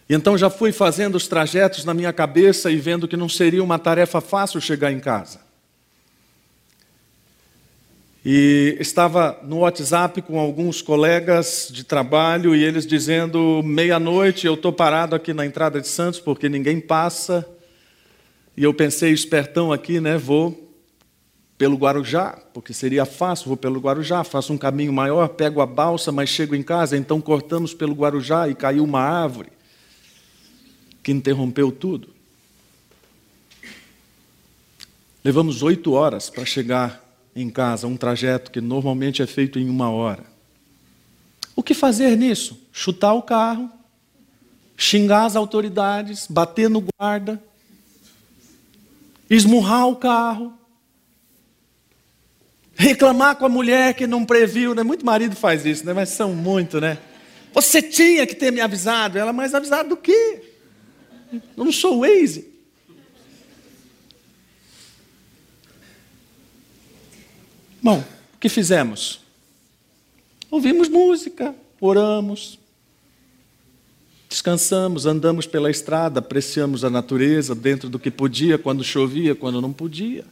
Então 0.10 0.36
já 0.36 0.50
fui 0.50 0.72
fazendo 0.72 1.14
os 1.14 1.28
trajetos 1.28 1.86
na 1.86 1.94
minha 1.94 2.12
cabeça 2.12 2.72
e 2.72 2.78
vendo 2.78 3.08
que 3.08 3.16
não 3.16 3.30
seria 3.30 3.64
uma 3.64 3.78
tarefa 3.78 4.20
fácil 4.20 4.60
chegar 4.60 4.92
em 4.92 5.00
casa. 5.00 5.40
E 8.26 8.76
estava 8.80 9.40
no 9.44 9.60
WhatsApp 9.60 10.24
com 10.24 10.40
alguns 10.40 10.82
colegas 10.82 11.70
de 11.72 11.84
trabalho 11.84 12.56
e 12.56 12.64
eles 12.64 12.88
dizendo: 12.88 13.62
meia-noite, 13.64 14.48
eu 14.48 14.56
estou 14.56 14.74
parado 14.74 15.16
aqui 15.16 15.32
na 15.32 15.46
entrada 15.46 15.80
de 15.80 15.88
Santos 15.88 16.20
porque 16.20 16.50
ninguém 16.50 16.80
passa. 16.80 17.48
E 18.58 18.64
eu 18.64 18.74
pensei, 18.74 19.14
espertão 19.14 19.72
aqui, 19.72 20.02
né? 20.02 20.18
Vou 20.18 20.68
pelo 21.56 21.78
Guarujá, 21.78 22.38
porque 22.54 22.74
seria 22.74 23.06
fácil, 23.06 23.48
vou 23.48 23.58
pelo 23.58 23.80
Guarujá, 23.80 24.24
faço 24.24 24.52
um 24.52 24.58
caminho 24.58 24.92
maior, 24.92 25.28
pego 25.30 25.62
a 25.62 25.66
balsa, 25.66 26.12
mas 26.12 26.30
chego 26.30 26.56
em 26.56 26.64
casa, 26.64 26.98
então 26.98 27.22
cortamos 27.22 27.74
pelo 27.74 27.94
Guarujá 27.94 28.48
e 28.48 28.56
caiu 28.56 28.84
uma 28.84 29.02
árvore 29.02 29.50
que 31.10 31.12
interrompeu 31.12 31.72
tudo. 31.72 32.14
Levamos 35.24 35.64
oito 35.64 35.94
horas 35.94 36.30
para 36.30 36.46
chegar 36.46 37.04
em 37.36 37.50
casa, 37.50 37.88
um 37.88 37.98
trajeto 37.98 38.52
que 38.52 38.62
normalmente 38.62 39.24
é 39.24 39.26
feito 39.26 39.58
em 39.58 39.68
uma 39.68 39.90
hora. 39.90 40.24
O 41.56 41.64
que 41.64 41.74
fazer 41.74 42.16
nisso? 42.16 42.62
Chutar 42.72 43.14
o 43.14 43.24
carro, 43.24 43.72
xingar 44.78 45.26
as 45.26 45.36
autoridades, 45.36 46.28
bater 46.30 46.70
no 46.70 46.86
guarda, 47.00 47.42
esmurrar 49.28 49.88
o 49.88 49.96
carro, 49.96 50.54
reclamar 52.76 53.36
com 53.36 53.48
a 53.48 53.50
mulher 53.50 53.96
que 53.96 54.06
não 54.06 54.24
previu, 54.24 54.76
né? 54.76 54.84
Muito 54.84 55.04
marido 55.04 55.36
faz 55.36 55.66
isso, 55.66 55.84
né? 55.88 55.92
Mas 55.92 56.10
são 56.10 56.36
muito, 56.36 56.80
né? 56.80 57.00
Você 57.52 57.82
tinha 57.82 58.28
que 58.28 58.36
ter 58.36 58.52
me 58.52 58.62
avisado. 58.62 59.18
Ela, 59.18 59.34
mais 59.34 59.56
avisado 59.56 59.90
do 59.90 59.98
quê? 59.98 60.49
Eu 61.32 61.66
não 61.66 61.72
sou 61.72 61.98
o 61.98 62.00
Waze. 62.02 62.48
Bom, 67.82 68.04
o 68.34 68.38
que 68.40 68.50
fizemos? 68.50 69.22
Ouvimos 70.52 70.90
música, 70.90 71.56
oramos, 71.80 72.60
descansamos, 74.28 75.06
andamos 75.06 75.46
pela 75.46 75.72
estrada, 75.72 76.20
apreciamos 76.20 76.84
a 76.84 76.90
natureza 76.90 77.56
dentro 77.56 77.90
do 77.90 78.00
que 78.00 78.12
podia, 78.12 78.58
quando 78.58 78.84
chovia, 78.84 79.36
quando 79.36 79.62
não 79.62 79.72
podia. 79.72 80.26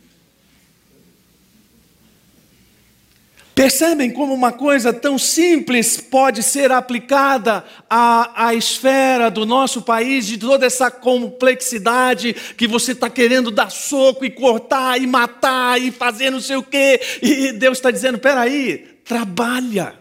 Percebem 3.58 4.12
como 4.12 4.36
uma 4.36 4.52
coisa 4.52 4.93
tão 4.93 5.17
simples 5.17 6.00
pode 6.00 6.43
ser 6.43 6.72
aplicada 6.72 7.65
à, 7.89 8.50
à 8.50 8.54
esfera 8.54 9.32
do 9.32 9.48
nosso 9.48 9.82
país, 9.82 10.28
de 10.28 10.38
toda 10.38 10.63
essa 10.63 10.91
complexidade 10.91 12.36
que 12.56 12.67
você 12.67 12.91
está 12.91 13.10
querendo 13.10 13.50
dar 13.50 13.72
soco 13.72 14.24
e 14.24 14.30
cortar 14.30 15.02
e 15.02 15.08
matar 15.08 15.82
e 15.82 15.89
fazer 15.89 16.30
não 16.30 16.39
sei 16.39 16.56
o 16.56 16.62
quê, 16.62 17.02
e 17.20 17.52
Deus 17.52 17.80
está 17.80 17.89
dizendo: 17.89 18.20
peraí, 18.20 19.00
trabalha, 19.04 19.96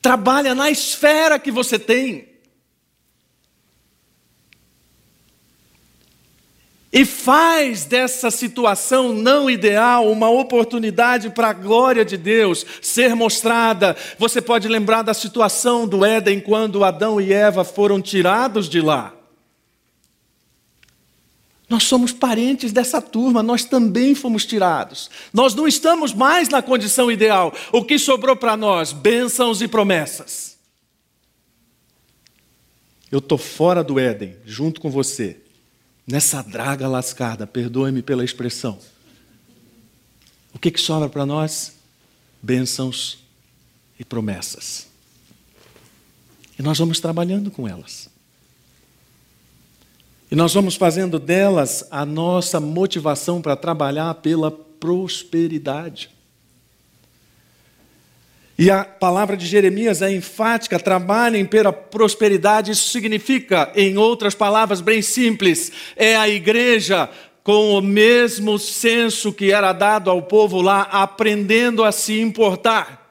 trabalha 0.00 0.54
na 0.54 0.70
esfera 0.70 1.40
que 1.40 1.50
você 1.50 1.76
tem. 1.76 2.27
E 6.92 7.04
faz 7.04 7.84
dessa 7.84 8.30
situação 8.30 9.12
não 9.12 9.50
ideal 9.50 10.10
uma 10.10 10.30
oportunidade 10.30 11.30
para 11.30 11.50
a 11.50 11.52
glória 11.52 12.04
de 12.04 12.16
Deus 12.16 12.64
ser 12.80 13.14
mostrada. 13.14 13.94
Você 14.18 14.40
pode 14.40 14.66
lembrar 14.68 15.02
da 15.02 15.12
situação 15.12 15.86
do 15.86 16.04
Éden 16.04 16.40
quando 16.40 16.84
Adão 16.84 17.20
e 17.20 17.32
Eva 17.32 17.62
foram 17.62 18.00
tirados 18.00 18.68
de 18.68 18.80
lá. 18.80 19.14
Nós 21.68 21.82
somos 21.82 22.12
parentes 22.12 22.72
dessa 22.72 23.02
turma, 23.02 23.42
nós 23.42 23.66
também 23.66 24.14
fomos 24.14 24.46
tirados. 24.46 25.10
Nós 25.34 25.54
não 25.54 25.68
estamos 25.68 26.14
mais 26.14 26.48
na 26.48 26.62
condição 26.62 27.12
ideal. 27.12 27.52
O 27.70 27.84
que 27.84 27.98
sobrou 27.98 28.34
para 28.34 28.56
nós? 28.56 28.90
Bênçãos 28.90 29.60
e 29.60 29.68
promessas. 29.68 30.56
Eu 33.12 33.18
estou 33.18 33.36
fora 33.36 33.84
do 33.84 34.00
Éden, 34.00 34.36
junto 34.46 34.80
com 34.80 34.90
você 34.90 35.42
nessa 36.10 36.40
draga 36.42 36.88
lascada, 36.88 37.46
perdoe-me 37.46 38.00
pela 38.00 38.24
expressão. 38.24 38.78
O 40.54 40.58
que, 40.58 40.70
que 40.70 40.80
sobra 40.80 41.08
para 41.08 41.26
nós? 41.26 41.74
Bênçãos 42.42 43.18
e 44.00 44.04
promessas. 44.04 44.86
E 46.58 46.62
nós 46.62 46.78
vamos 46.78 46.98
trabalhando 46.98 47.50
com 47.50 47.68
elas. 47.68 48.08
E 50.30 50.34
nós 50.34 50.54
vamos 50.54 50.76
fazendo 50.76 51.18
delas 51.18 51.86
a 51.90 52.04
nossa 52.04 52.58
motivação 52.58 53.40
para 53.40 53.54
trabalhar 53.54 54.14
pela 54.14 54.50
prosperidade. 54.50 56.10
E 58.58 58.72
a 58.72 58.84
palavra 58.84 59.36
de 59.36 59.46
Jeremias 59.46 60.02
é 60.02 60.12
enfática: 60.12 60.80
trabalhem 60.80 61.46
pela 61.46 61.72
prosperidade. 61.72 62.72
Isso 62.72 62.90
significa, 62.90 63.70
em 63.76 63.96
outras 63.96 64.34
palavras 64.34 64.80
bem 64.80 65.00
simples, 65.00 65.70
é 65.94 66.16
a 66.16 66.28
igreja 66.28 67.08
com 67.44 67.72
o 67.74 67.80
mesmo 67.80 68.58
senso 68.58 69.32
que 69.32 69.52
era 69.52 69.72
dado 69.72 70.10
ao 70.10 70.20
povo 70.22 70.60
lá, 70.60 70.82
aprendendo 70.82 71.84
a 71.84 71.92
se 71.92 72.20
importar. 72.20 73.06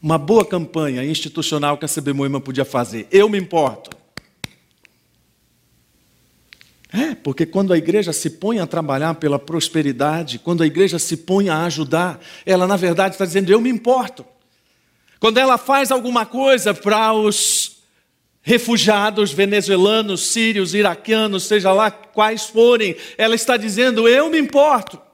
Uma 0.00 0.16
boa 0.16 0.46
campanha 0.46 1.04
institucional 1.04 1.76
que 1.76 1.84
a 1.84 1.88
CB 1.88 2.12
Moima 2.12 2.40
podia 2.40 2.64
fazer. 2.64 3.08
Eu 3.10 3.28
me 3.28 3.36
importo. 3.36 3.97
É, 6.92 7.14
porque 7.14 7.44
quando 7.44 7.72
a 7.72 7.78
igreja 7.78 8.12
se 8.12 8.30
põe 8.30 8.60
a 8.60 8.66
trabalhar 8.66 9.14
pela 9.16 9.38
prosperidade, 9.38 10.38
quando 10.38 10.62
a 10.62 10.66
igreja 10.66 10.98
se 10.98 11.18
põe 11.18 11.48
a 11.50 11.64
ajudar, 11.64 12.18
ela 12.46 12.66
na 12.66 12.76
verdade 12.76 13.14
está 13.14 13.26
dizendo: 13.26 13.52
eu 13.52 13.60
me 13.60 13.68
importo. 13.68 14.24
Quando 15.20 15.38
ela 15.38 15.58
faz 15.58 15.90
alguma 15.90 16.24
coisa 16.24 16.72
para 16.72 17.12
os 17.12 17.78
refugiados 18.40 19.32
venezuelanos, 19.32 20.26
sírios, 20.28 20.72
iraquianos, 20.72 21.44
seja 21.44 21.72
lá 21.72 21.90
quais 21.90 22.44
forem, 22.44 22.96
ela 23.18 23.34
está 23.34 23.56
dizendo: 23.56 24.08
eu 24.08 24.30
me 24.30 24.38
importo. 24.38 25.07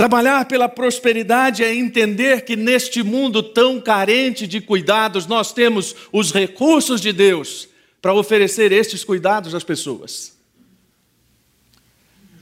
Trabalhar 0.00 0.46
pela 0.46 0.66
prosperidade 0.66 1.62
é 1.62 1.74
entender 1.74 2.46
que 2.46 2.56
neste 2.56 3.02
mundo 3.02 3.42
tão 3.42 3.78
carente 3.78 4.46
de 4.46 4.58
cuidados, 4.58 5.26
nós 5.26 5.52
temos 5.52 5.94
os 6.10 6.32
recursos 6.32 7.02
de 7.02 7.12
Deus 7.12 7.68
para 8.00 8.14
oferecer 8.14 8.72
estes 8.72 9.04
cuidados 9.04 9.54
às 9.54 9.62
pessoas. 9.62 10.34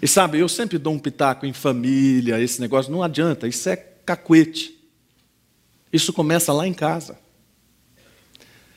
E 0.00 0.06
sabe, 0.06 0.38
eu 0.38 0.48
sempre 0.48 0.78
dou 0.78 0.92
um 0.92 1.00
pitaco 1.00 1.46
em 1.46 1.52
família, 1.52 2.40
esse 2.40 2.60
negócio, 2.60 2.92
não 2.92 3.02
adianta, 3.02 3.48
isso 3.48 3.68
é 3.68 3.74
cacuete. 3.74 4.78
Isso 5.92 6.12
começa 6.12 6.52
lá 6.52 6.64
em 6.64 6.72
casa. 6.72 7.18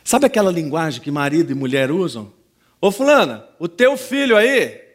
Sabe 0.03 0.25
aquela 0.25 0.51
linguagem 0.51 1.01
que 1.03 1.11
marido 1.11 1.51
e 1.51 1.53
mulher 1.53 1.91
usam? 1.91 2.33
Ô 2.81 2.91
fulana, 2.91 3.45
o 3.59 3.67
teu 3.67 3.95
filho 3.95 4.35
aí, 4.35 4.90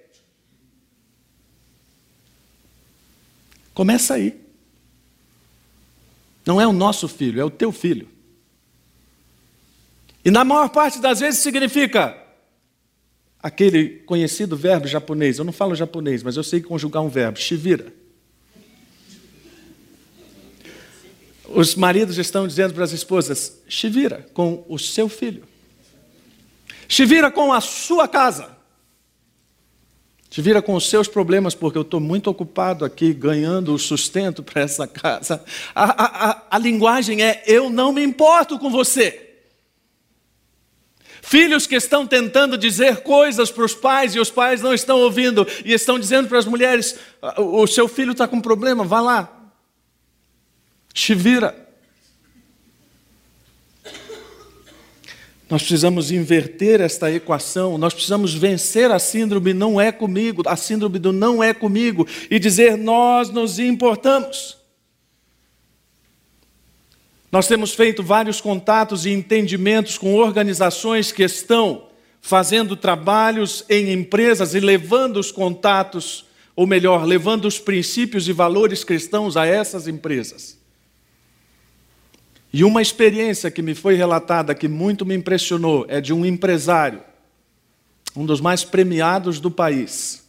Começa 3.77 4.15
aí. 4.15 4.35
Não 6.47 6.59
é 6.59 6.67
o 6.67 6.73
nosso 6.73 7.07
filho, 7.07 7.39
é 7.39 7.45
o 7.45 7.51
teu 7.51 7.71
filho. 7.71 8.09
E 10.25 10.31
na 10.31 10.47
maior 10.47 10.71
parte 10.71 10.99
das 10.99 11.21
vezes 11.21 11.41
significa 11.41 12.17
aquele 13.39 13.99
conhecido 14.07 14.57
verbo 14.57 14.89
japonês. 14.89 15.39
Eu 15.39 15.45
não 15.45 15.53
falo 15.53 15.75
japonês, 15.75 16.23
mas 16.23 16.39
eu 16.39 16.43
sei 16.43 16.63
conjugar 16.63 17.03
um 17.03 17.11
verbo, 17.11 17.39
shivira. 17.39 17.93
Os 21.45 21.75
maridos 21.75 22.17
estão 22.17 22.49
dizendo 22.49 22.73
para 22.73 22.85
as 22.85 22.93
esposas: 22.93 23.61
shivira 23.69 24.27
com 24.33 24.65
o 24.71 24.79
seu 24.79 25.07
filho. 25.07 25.45
Shivira 26.89 27.31
com 27.31 27.53
a 27.53 27.61
sua 27.61 28.09
casa. 28.09 28.56
Te 30.37 30.43
vira 30.43 30.61
com 30.61 30.75
os 30.75 30.91
seus 30.91 31.09
problemas, 31.09 31.55
porque 31.55 31.79
eu 31.79 31.83
estou 31.83 31.99
muito 31.99 32.29
ocupado 32.29 32.85
aqui 32.85 33.15
ganhando 33.15 33.73
o 33.73 33.79
sustento 33.79 34.43
para 34.43 34.61
essa 34.61 34.87
casa. 34.87 35.43
A, 35.75 36.05
a, 36.05 36.43
a, 36.51 36.59
linguagem 36.59 37.23
é: 37.23 37.43
eu 37.47 37.71
não 37.71 37.91
me 37.91 38.03
importo 38.03 38.59
com 38.59 38.69
você. 38.69 39.31
Filhos 41.23 41.67
que 41.67 41.75
estão 41.75 42.07
tentando 42.07 42.59
dizer 42.59 42.99
coisas 42.99 43.51
para 43.51 43.65
os 43.65 43.75
pais 43.75 44.15
e 44.15 44.21
os 44.21 44.31
pais 44.31 44.61
não 44.61 44.75
estão 44.75 45.01
ouvindo 45.01 45.47
e 45.65 45.73
estão 45.73 45.99
dizendo 45.99 46.29
para 46.29 46.39
as 46.39 46.45
mulheres: 46.45 46.99
o 47.39 47.67
seu 47.67 47.89
filho 47.89 48.13
está 48.13 48.29
com 48.29 48.39
problema, 48.39 48.85
vá 48.85 49.01
lá. 49.01 49.51
Te 50.93 51.15
vira. 51.15 51.66
Nós 55.49 55.63
precisamos 55.63 56.11
inverter 56.11 56.81
esta 56.81 57.11
equação, 57.11 57.79
nós 57.79 57.95
precisamos 57.95 58.35
vencer 58.35 58.91
a 58.91 58.99
síndrome 58.99 59.55
não 59.55 59.81
é 59.81 59.93
comigo, 59.93 60.43
a 60.45 60.57
síndrome 60.57 60.99
do 60.99 61.13
não 61.13 61.43
é 61.43 61.55
comigo 61.55 62.07
e 62.29 62.39
dizer 62.39 62.77
nós 62.77 63.31
nos 63.31 63.61
importamos. 63.61 64.57
Nós 67.31 67.47
temos 67.47 67.75
feito 67.75 68.03
vários 68.03 68.41
contatos 68.41 69.07
e 69.07 69.11
entendimentos 69.11 69.99
com 69.99 70.15
organizações 70.15 71.13
que 71.13 71.23
estão 71.23 71.87
fazendo 72.21 72.75
trabalhos 72.75 73.65
em 73.69 73.93
empresas 73.93 74.53
e 74.53 74.59
levando 74.59 75.19
os 75.19 75.31
contatos, 75.31 76.25
ou 76.57 76.67
melhor, 76.67 77.05
levando 77.05 77.45
os 77.45 77.59
princípios 77.59 78.29
e 78.29 78.33
valores 78.33 78.83
cristãos 78.83 79.37
a 79.37 79.47
essas 79.47 79.87
empresas. 79.87 80.59
E 82.57 82.65
uma 82.65 82.81
experiência 82.81 83.51
que 83.51 83.61
me 83.61 83.75
foi 83.75 83.97
relatada 83.97 84.55
que 84.55 84.67
muito 84.67 85.05
me 85.05 85.15
impressionou 85.15 85.85
é 85.89 86.01
de 86.01 86.15
um 86.15 86.25
empresário, 86.25 87.03
um 88.17 88.25
dos 88.25 88.41
mais 88.41 88.65
premiados 88.65 89.39
do 89.39 89.51
país 89.51 90.25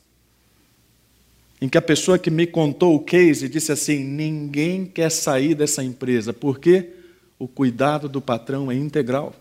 em 1.59 1.67
que 1.67 1.77
a 1.77 1.81
pessoa 1.81 2.19
que 2.19 2.29
me 2.29 2.45
contou 2.45 2.95
o 2.95 2.99
case 2.99 3.49
disse 3.49 3.71
assim: 3.71 4.03
ninguém 4.03 4.85
quer 4.85 5.09
sair 5.09 5.55
dessa 5.55 5.83
empresa, 5.83 6.33
porque 6.33 6.89
o 7.39 7.47
cuidado 7.47 8.07
do 8.07 8.21
patrão 8.21 8.71
é 8.71 8.75
integral. 8.75 9.33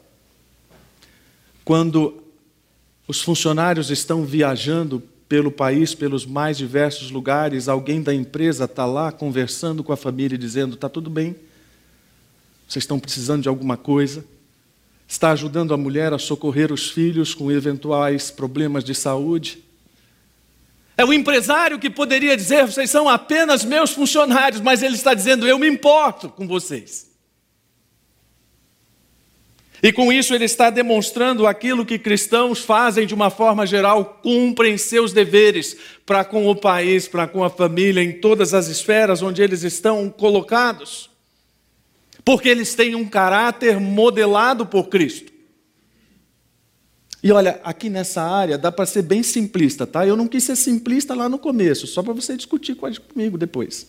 Quando 1.64 2.22
os 3.06 3.20
funcionários 3.20 3.90
estão 3.90 4.24
viajando 4.24 5.02
pelo 5.28 5.50
país, 5.50 5.94
pelos 5.94 6.24
mais 6.24 6.56
diversos 6.56 7.10
lugares, 7.10 7.68
alguém 7.68 8.00
da 8.00 8.14
empresa 8.14 8.64
está 8.64 8.86
lá 8.86 9.10
conversando 9.12 9.84
com 9.84 9.92
a 9.92 9.96
família, 9.96 10.38
dizendo: 10.38 10.74
está 10.74 10.88
tudo 10.88 11.10
bem, 11.10 11.36
vocês 12.66 12.82
estão 12.82 12.98
precisando 12.98 13.42
de 13.42 13.48
alguma 13.48 13.76
coisa. 13.76 14.24
Está 15.08 15.30
ajudando 15.30 15.72
a 15.72 15.76
mulher 15.76 16.12
a 16.12 16.18
socorrer 16.18 16.72
os 16.72 16.90
filhos 16.90 17.34
com 17.34 17.50
eventuais 17.50 18.30
problemas 18.30 18.82
de 18.82 18.94
saúde 18.94 19.64
é 20.96 21.04
o 21.04 21.12
empresário 21.12 21.78
que 21.78 21.90
poderia 21.90 22.36
dizer: 22.36 22.64
vocês 22.64 22.90
são 22.90 23.08
apenas 23.08 23.64
meus 23.64 23.90
funcionários, 23.90 24.60
mas 24.60 24.82
ele 24.82 24.94
está 24.94 25.12
dizendo: 25.12 25.46
eu 25.46 25.58
me 25.58 25.68
importo 25.68 26.28
com 26.30 26.48
vocês. 26.48 27.14
E 29.82 29.92
com 29.92 30.10
isso 30.10 30.34
ele 30.34 30.46
está 30.46 30.70
demonstrando 30.70 31.46
aquilo 31.46 31.84
que 31.84 31.98
cristãos 31.98 32.60
fazem 32.60 33.06
de 33.06 33.14
uma 33.14 33.28
forma 33.28 33.66
geral, 33.66 34.20
cumprem 34.22 34.78
seus 34.78 35.12
deveres 35.12 35.76
para 36.06 36.24
com 36.24 36.48
o 36.48 36.56
país, 36.56 37.06
para 37.06 37.28
com 37.28 37.44
a 37.44 37.50
família, 37.50 38.02
em 38.02 38.12
todas 38.12 38.54
as 38.54 38.68
esferas 38.68 39.20
onde 39.20 39.42
eles 39.42 39.62
estão 39.62 40.08
colocados. 40.08 41.10
Porque 42.26 42.48
eles 42.48 42.74
têm 42.74 42.96
um 42.96 43.08
caráter 43.08 43.78
modelado 43.78 44.66
por 44.66 44.88
Cristo. 44.88 45.32
E 47.22 47.30
olha, 47.30 47.60
aqui 47.62 47.88
nessa 47.88 48.20
área 48.20 48.58
dá 48.58 48.72
para 48.72 48.84
ser 48.84 49.02
bem 49.02 49.22
simplista, 49.22 49.86
tá? 49.86 50.04
Eu 50.04 50.16
não 50.16 50.26
quis 50.26 50.42
ser 50.42 50.56
simplista 50.56 51.14
lá 51.14 51.28
no 51.28 51.38
começo, 51.38 51.86
só 51.86 52.02
para 52.02 52.12
você 52.12 52.36
discutir 52.36 52.74
comigo 52.74 53.38
depois. 53.38 53.86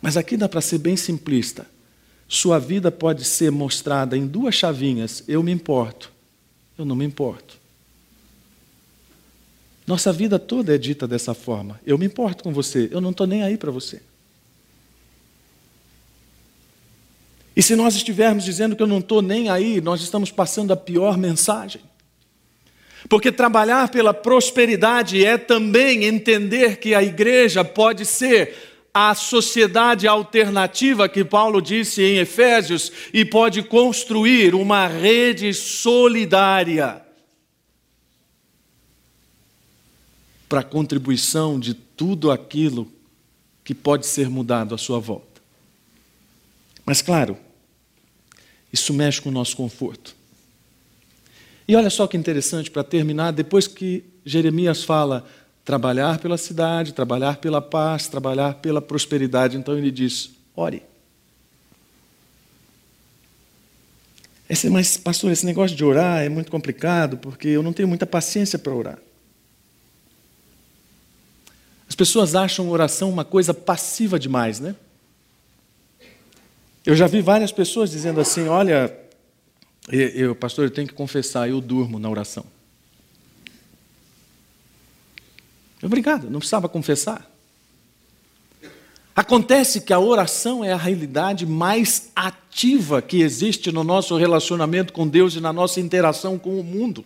Mas 0.00 0.16
aqui 0.16 0.36
dá 0.36 0.48
para 0.48 0.60
ser 0.60 0.78
bem 0.78 0.96
simplista. 0.96 1.66
Sua 2.28 2.60
vida 2.60 2.92
pode 2.92 3.24
ser 3.24 3.50
mostrada 3.50 4.16
em 4.16 4.24
duas 4.24 4.54
chavinhas: 4.54 5.24
eu 5.26 5.42
me 5.42 5.50
importo, 5.50 6.12
eu 6.78 6.84
não 6.84 6.94
me 6.94 7.04
importo. 7.04 7.58
Nossa 9.84 10.12
vida 10.12 10.38
toda 10.38 10.72
é 10.72 10.78
dita 10.78 11.08
dessa 11.08 11.34
forma. 11.34 11.80
Eu 11.84 11.98
me 11.98 12.06
importo 12.06 12.44
com 12.44 12.52
você, 12.52 12.88
eu 12.92 13.00
não 13.00 13.10
estou 13.10 13.26
nem 13.26 13.42
aí 13.42 13.58
para 13.58 13.72
você. 13.72 14.00
E 17.56 17.62
se 17.62 17.74
nós 17.74 17.94
estivermos 17.94 18.44
dizendo 18.44 18.76
que 18.76 18.82
eu 18.82 18.86
não 18.86 18.98
estou 18.98 19.20
nem 19.20 19.48
aí, 19.48 19.80
nós 19.80 20.00
estamos 20.00 20.30
passando 20.30 20.72
a 20.72 20.76
pior 20.76 21.18
mensagem. 21.18 21.80
Porque 23.08 23.32
trabalhar 23.32 23.88
pela 23.88 24.12
prosperidade 24.12 25.24
é 25.24 25.36
também 25.38 26.04
entender 26.04 26.76
que 26.76 26.94
a 26.94 27.02
igreja 27.02 27.64
pode 27.64 28.04
ser 28.04 28.54
a 28.92 29.14
sociedade 29.14 30.06
alternativa 30.06 31.08
que 31.08 31.24
Paulo 31.24 31.60
disse 31.60 32.02
em 32.02 32.18
Efésios 32.18 32.90
e 33.12 33.24
pode 33.24 33.62
construir 33.62 34.54
uma 34.54 34.86
rede 34.86 35.54
solidária 35.54 37.00
para 40.48 40.60
a 40.60 40.64
contribuição 40.64 41.60
de 41.60 41.74
tudo 41.74 42.32
aquilo 42.32 42.90
que 43.62 43.72
pode 43.72 44.04
ser 44.06 44.28
mudado 44.28 44.74
à 44.74 44.78
sua 44.78 44.98
volta. 44.98 45.29
Mas, 46.90 47.00
claro, 47.00 47.38
isso 48.72 48.92
mexe 48.92 49.22
com 49.22 49.28
o 49.28 49.32
nosso 49.32 49.56
conforto. 49.56 50.12
E 51.68 51.76
olha 51.76 51.88
só 51.88 52.04
que 52.08 52.16
interessante, 52.16 52.68
para 52.68 52.82
terminar, 52.82 53.30
depois 53.30 53.68
que 53.68 54.02
Jeremias 54.24 54.82
fala 54.82 55.24
trabalhar 55.64 56.18
pela 56.18 56.36
cidade, 56.36 56.92
trabalhar 56.92 57.36
pela 57.36 57.62
paz, 57.62 58.08
trabalhar 58.08 58.54
pela 58.54 58.82
prosperidade, 58.82 59.56
então 59.56 59.78
ele 59.78 59.92
diz: 59.92 60.32
ore. 60.56 60.82
Esse, 64.48 64.68
mas, 64.68 64.96
pastor, 64.96 65.30
esse 65.30 65.46
negócio 65.46 65.76
de 65.76 65.84
orar 65.84 66.24
é 66.24 66.28
muito 66.28 66.50
complicado, 66.50 67.16
porque 67.18 67.46
eu 67.46 67.62
não 67.62 67.72
tenho 67.72 67.86
muita 67.86 68.04
paciência 68.04 68.58
para 68.58 68.74
orar. 68.74 68.98
As 71.88 71.94
pessoas 71.94 72.34
acham 72.34 72.68
oração 72.68 73.08
uma 73.08 73.24
coisa 73.24 73.54
passiva 73.54 74.18
demais, 74.18 74.58
né? 74.58 74.74
Eu 76.84 76.96
já 76.96 77.06
vi 77.06 77.20
várias 77.20 77.52
pessoas 77.52 77.90
dizendo 77.90 78.20
assim: 78.20 78.48
olha, 78.48 78.94
eu, 79.88 80.34
pastor, 80.34 80.64
eu 80.64 80.70
tenho 80.70 80.88
que 80.88 80.94
confessar, 80.94 81.48
eu 81.48 81.60
durmo 81.60 81.98
na 81.98 82.08
oração. 82.08 82.44
Obrigado, 85.82 86.30
não 86.30 86.38
precisava 86.38 86.68
confessar. 86.68 87.28
Acontece 89.14 89.80
que 89.80 89.92
a 89.92 89.98
oração 89.98 90.64
é 90.64 90.72
a 90.72 90.76
realidade 90.76 91.44
mais 91.44 92.10
ativa 92.14 93.02
que 93.02 93.20
existe 93.20 93.72
no 93.72 93.82
nosso 93.82 94.16
relacionamento 94.16 94.92
com 94.92 95.06
Deus 95.06 95.34
e 95.34 95.40
na 95.40 95.52
nossa 95.52 95.80
interação 95.80 96.38
com 96.38 96.58
o 96.58 96.64
mundo. 96.64 97.04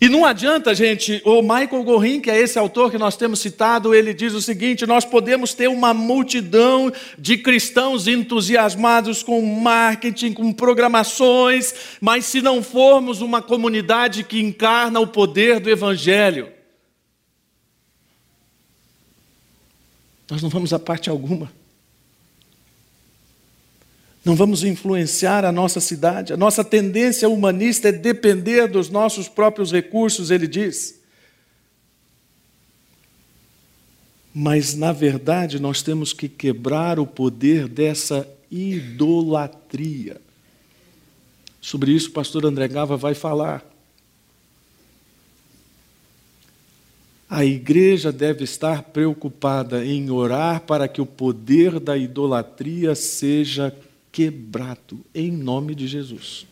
E 0.00 0.08
não 0.08 0.24
adianta, 0.24 0.74
gente, 0.74 1.20
o 1.26 1.42
Michael 1.42 1.84
Gorin, 1.84 2.20
que 2.22 2.30
é 2.30 2.38
esse 2.40 2.58
autor 2.58 2.90
que 2.90 2.96
nós 2.96 3.18
temos 3.18 3.38
citado, 3.40 3.94
ele 3.94 4.14
diz 4.14 4.32
o 4.32 4.40
seguinte: 4.40 4.86
nós 4.86 5.04
podemos 5.04 5.52
ter 5.52 5.68
uma 5.68 5.92
multidão 5.92 6.90
de 7.18 7.36
cristãos 7.36 8.08
entusiasmados 8.08 9.22
com 9.22 9.42
marketing, 9.42 10.32
com 10.32 10.54
programações, 10.54 11.74
mas 12.00 12.24
se 12.24 12.40
não 12.40 12.62
formos 12.62 13.20
uma 13.20 13.42
comunidade 13.42 14.24
que 14.24 14.40
encarna 14.40 14.98
o 15.00 15.06
poder 15.06 15.60
do 15.60 15.68
Evangelho, 15.68 16.50
nós 20.30 20.40
não 20.42 20.48
vamos 20.48 20.72
a 20.72 20.78
parte 20.78 21.10
alguma 21.10 21.59
não 24.24 24.36
vamos 24.36 24.62
influenciar 24.64 25.44
a 25.44 25.52
nossa 25.52 25.80
cidade. 25.80 26.32
A 26.32 26.36
nossa 26.36 26.62
tendência 26.62 27.28
humanista 27.28 27.88
é 27.88 27.92
depender 27.92 28.68
dos 28.68 28.90
nossos 28.90 29.28
próprios 29.28 29.72
recursos, 29.72 30.30
ele 30.30 30.46
diz. 30.46 31.00
Mas, 34.34 34.74
na 34.74 34.92
verdade, 34.92 35.58
nós 35.58 35.82
temos 35.82 36.12
que 36.12 36.28
quebrar 36.28 37.00
o 37.00 37.06
poder 37.06 37.66
dessa 37.66 38.28
idolatria. 38.50 40.20
Sobre 41.60 41.92
isso, 41.92 42.10
o 42.10 42.12
pastor 42.12 42.44
André 42.44 42.68
Gava 42.68 42.96
vai 42.96 43.14
falar. 43.14 43.64
A 47.28 47.44
igreja 47.44 48.12
deve 48.12 48.44
estar 48.44 48.82
preocupada 48.82 49.84
em 49.84 50.10
orar 50.10 50.62
para 50.62 50.88
que 50.88 51.00
o 51.00 51.06
poder 51.06 51.78
da 51.78 51.96
idolatria 51.96 52.94
seja 52.94 53.74
quebrado 54.12 55.04
em 55.14 55.30
nome 55.30 55.74
de 55.74 55.86
Jesus. 55.86 56.46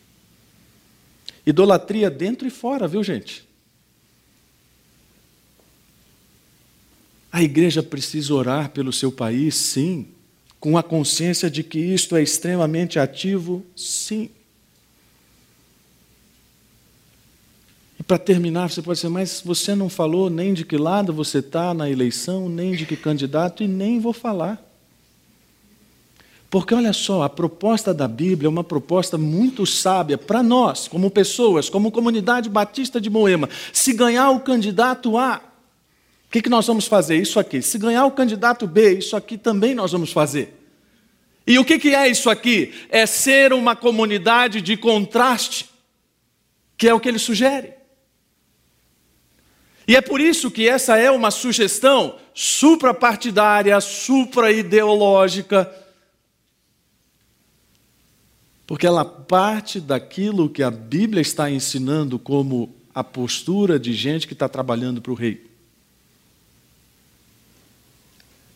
Idolatria 1.45 2.09
dentro 2.09 2.47
e 2.47 2.51
fora, 2.51 2.87
viu, 2.87 3.03
gente? 3.03 3.47
A 7.31 7.43
igreja 7.43 7.83
precisa 7.83 8.33
orar 8.33 8.69
pelo 8.69 8.91
seu 8.91 9.11
país, 9.11 9.55
sim, 9.55 10.07
com 10.59 10.77
a 10.77 10.83
consciência 10.83 11.49
de 11.49 11.63
que 11.63 11.79
isto 11.79 12.15
é 12.15 12.21
extremamente 12.21 12.99
ativo, 12.99 13.63
sim. 13.75 14.29
E 17.99 18.03
para 18.03 18.17
terminar, 18.17 18.69
você 18.69 18.81
pode 18.81 18.97
dizer, 18.97 19.09
mas 19.09 19.41
você 19.45 19.75
não 19.75 19.89
falou 19.89 20.29
nem 20.29 20.53
de 20.53 20.65
que 20.65 20.77
lado 20.77 21.13
você 21.13 21.39
está 21.39 21.73
na 21.73 21.89
eleição, 21.89 22.49
nem 22.49 22.73
de 22.73 22.85
que 22.85 22.95
candidato, 22.95 23.63
e 23.63 23.67
nem 23.67 23.99
vou 23.99 24.13
falar. 24.13 24.68
Porque 26.49 26.73
olha 26.73 26.93
só, 26.93 27.21
a 27.21 27.29
proposta 27.29 27.93
da 27.93 28.07
Bíblia 28.07 28.47
é 28.47 28.49
uma 28.49 28.63
proposta 28.63 29.17
muito 29.17 29.67
sábia 29.67 30.17
para 30.17 30.41
nós, 30.41 30.87
como 30.87 31.11
pessoas, 31.11 31.69
como 31.69 31.91
comunidade 31.91 32.49
batista 32.49 32.99
de 32.99 33.09
Moema. 33.09 33.47
Se 33.71 33.93
ganhar 33.93 34.31
o 34.31 34.39
candidato 34.39 35.15
A, 35.15 35.41
o 36.27 36.31
que, 36.31 36.41
que 36.41 36.49
nós 36.49 36.65
vamos 36.65 36.87
fazer? 36.87 37.17
Isso 37.17 37.39
aqui. 37.39 37.61
Se 37.61 37.77
ganhar 37.77 38.05
o 38.05 38.11
candidato 38.11 38.65
B, 38.65 38.97
isso 38.97 39.15
aqui 39.15 39.37
também 39.37 39.75
nós 39.75 39.91
vamos 39.91 40.11
fazer. 40.11 40.55
E 41.45 41.57
o 41.59 41.65
que, 41.65 41.77
que 41.77 41.93
é 41.93 42.07
isso 42.07 42.29
aqui? 42.29 42.73
É 42.89 43.05
ser 43.05 43.53
uma 43.53 43.75
comunidade 43.75 44.61
de 44.61 44.75
contraste, 44.75 45.69
que 46.77 46.87
é 46.87 46.93
o 46.93 46.99
que 46.99 47.09
ele 47.09 47.19
sugere. 47.19 47.73
E 49.87 49.95
é 49.95 50.01
por 50.01 50.21
isso 50.21 50.51
que 50.51 50.69
essa 50.69 50.97
é 50.97 51.09
uma 51.09 51.31
sugestão 51.31 52.15
suprapartidária, 52.33 53.81
supra-ideológica, 53.81 55.75
porque 58.69 58.85
ela 58.85 59.03
parte 59.03 59.79
daquilo 59.79 60.47
que 60.47 60.61
a 60.61 60.69
Bíblia 60.69 61.23
está 61.23 61.49
ensinando 61.49 62.19
como 62.19 62.71
a 62.93 63.03
postura 63.03 63.79
de 63.79 63.95
gente 63.95 64.27
que 64.27 64.33
está 64.33 64.47
trabalhando 64.47 65.01
para 65.01 65.11
o 65.11 65.15
rei. 65.15 65.43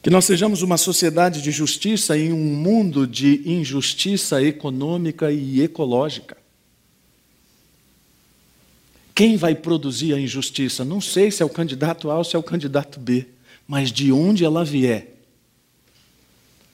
Que 0.03 0.11
nós 0.11 0.24
sejamos 0.26 0.61
uma 0.61 0.78
sociedade 0.78 1.41
de 1.41 1.49
justiça 1.49 2.16
em 2.16 2.32
um 2.32 2.55
mundo 2.55 3.07
de 3.07 3.41
injustiça 3.43 4.39
econômica 4.39 5.32
e 5.32 5.61
ecológica. 5.61 6.38
Quem 9.16 9.36
vai 9.36 9.55
produzir 9.55 10.14
a 10.14 10.20
injustiça? 10.20 10.86
Não 10.86 11.01
sei 11.01 11.32
se 11.32 11.41
é 11.41 11.45
o 11.45 11.49
candidato 11.49 12.11
A 12.11 12.20
ou 12.20 12.24
se 12.24 12.36
é 12.36 12.39
o 12.39 12.43
candidato 12.43 12.99
B, 12.99 13.26
mas 13.68 13.91
de 13.91 14.11
onde 14.11 14.45
ela 14.45 14.64
vier, 14.64 15.12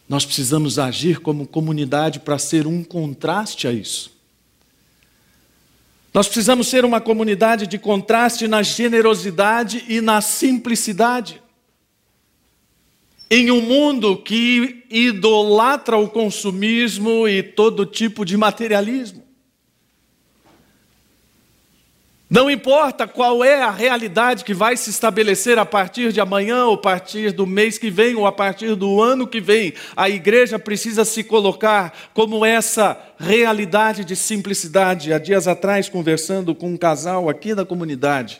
nós 0.09 0.25
precisamos 0.25 0.79
agir 0.79 1.19
como 1.19 1.45
comunidade 1.45 2.19
para 2.19 2.39
ser 2.39 2.65
um 2.65 2.83
contraste 2.83 3.67
a 3.67 3.71
isso. 3.71 4.17
Nós 6.11 6.25
precisamos 6.25 6.67
ser 6.67 6.83
uma 6.83 6.99
comunidade 6.99 7.67
de 7.67 7.77
contraste 7.77 8.47
na 8.47 8.63
generosidade 8.63 9.85
e 9.87 10.01
na 10.01 10.19
simplicidade. 10.19 11.39
Em 13.29 13.51
um 13.51 13.61
mundo 13.61 14.17
que 14.17 14.83
idolatra 14.89 15.95
o 15.95 16.09
consumismo 16.09 17.27
e 17.27 17.43
todo 17.43 17.85
tipo 17.85 18.25
de 18.25 18.35
materialismo. 18.35 19.28
Não 22.29 22.47
importa 22.47 23.07
qual 23.07 23.43
é 23.43 23.63
a 23.63 23.71
realidade 23.71 24.45
que 24.45 24.53
vai 24.53 24.77
se 24.77 24.91
estabelecer 24.91 25.57
a 25.57 25.65
partir 25.65 26.13
de 26.13 26.21
amanhã, 26.21 26.65
ou 26.65 26.75
a 26.75 26.77
partir 26.77 27.31
do 27.31 27.47
mês 27.47 27.79
que 27.79 27.89
vem, 27.89 28.15
ou 28.15 28.27
a 28.27 28.31
partir 28.31 28.75
do 28.75 29.01
ano 29.01 29.25
que 29.25 29.41
vem, 29.41 29.73
a 29.97 30.07
igreja 30.07 30.59
precisa 30.59 31.03
se 31.03 31.23
colocar 31.23 32.11
como 32.13 32.45
essa 32.45 33.01
realidade 33.17 34.05
de 34.05 34.15
simplicidade. 34.15 35.11
Há 35.11 35.17
dias 35.17 35.47
atrás, 35.47 35.89
conversando 35.89 36.53
com 36.53 36.69
um 36.69 36.77
casal 36.77 37.29
aqui 37.29 37.55
da 37.55 37.65
comunidade, 37.65 38.39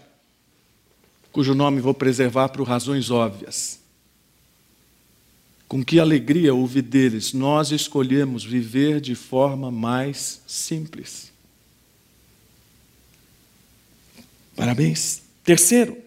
cujo 1.32 1.56
nome 1.56 1.82
vou 1.82 1.94
preservar 1.96 2.50
por 2.50 2.68
razões 2.68 3.10
óbvias. 3.10 3.80
Com 5.68 5.84
que 5.84 6.00
alegria 6.00 6.54
ouvi 6.54 6.84
deles, 6.84 7.34
nós 7.34 7.72
escolhemos 7.72 8.44
viver 8.44 9.02
de 9.02 9.16
forma 9.16 9.72
mais 9.72 10.44
simples. 10.46 11.29
Parabéns. 14.60 15.22
Terceiro, 15.42 15.98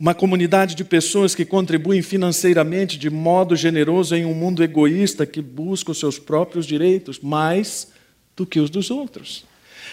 uma 0.00 0.14
comunidade 0.14 0.74
de 0.74 0.82
pessoas 0.82 1.34
que 1.34 1.44
contribuem 1.44 2.00
financeiramente 2.00 2.96
de 2.96 3.10
modo 3.10 3.54
generoso 3.54 4.16
em 4.16 4.24
um 4.24 4.32
mundo 4.32 4.64
egoísta 4.64 5.26
que 5.26 5.42
busca 5.42 5.92
os 5.92 5.98
seus 5.98 6.18
próprios 6.18 6.64
direitos 6.64 7.20
mais 7.20 7.88
do 8.34 8.46
que 8.46 8.60
os 8.60 8.70
dos 8.70 8.90
outros. 8.90 9.44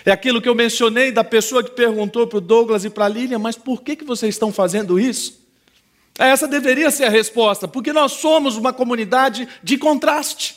É 0.05 0.11
aquilo 0.11 0.41
que 0.41 0.47
eu 0.47 0.55
mencionei 0.55 1.11
da 1.11 1.25
pessoa 1.25 1.61
que 1.61 1.71
perguntou 1.71 2.25
para 2.25 2.37
o 2.37 2.41
Douglas 2.41 2.85
e 2.85 2.89
para 2.89 3.03
a 3.03 3.09
Lilian, 3.09 3.39
mas 3.39 3.57
por 3.57 3.83
que, 3.83 3.97
que 3.97 4.05
vocês 4.05 4.33
estão 4.33 4.49
fazendo 4.49 4.97
isso? 4.97 5.41
Essa 6.17 6.47
deveria 6.47 6.89
ser 6.89 7.03
a 7.03 7.09
resposta, 7.09 7.67
porque 7.67 7.91
nós 7.91 8.13
somos 8.13 8.55
uma 8.55 8.71
comunidade 8.71 9.45
de 9.61 9.77
contraste. 9.77 10.55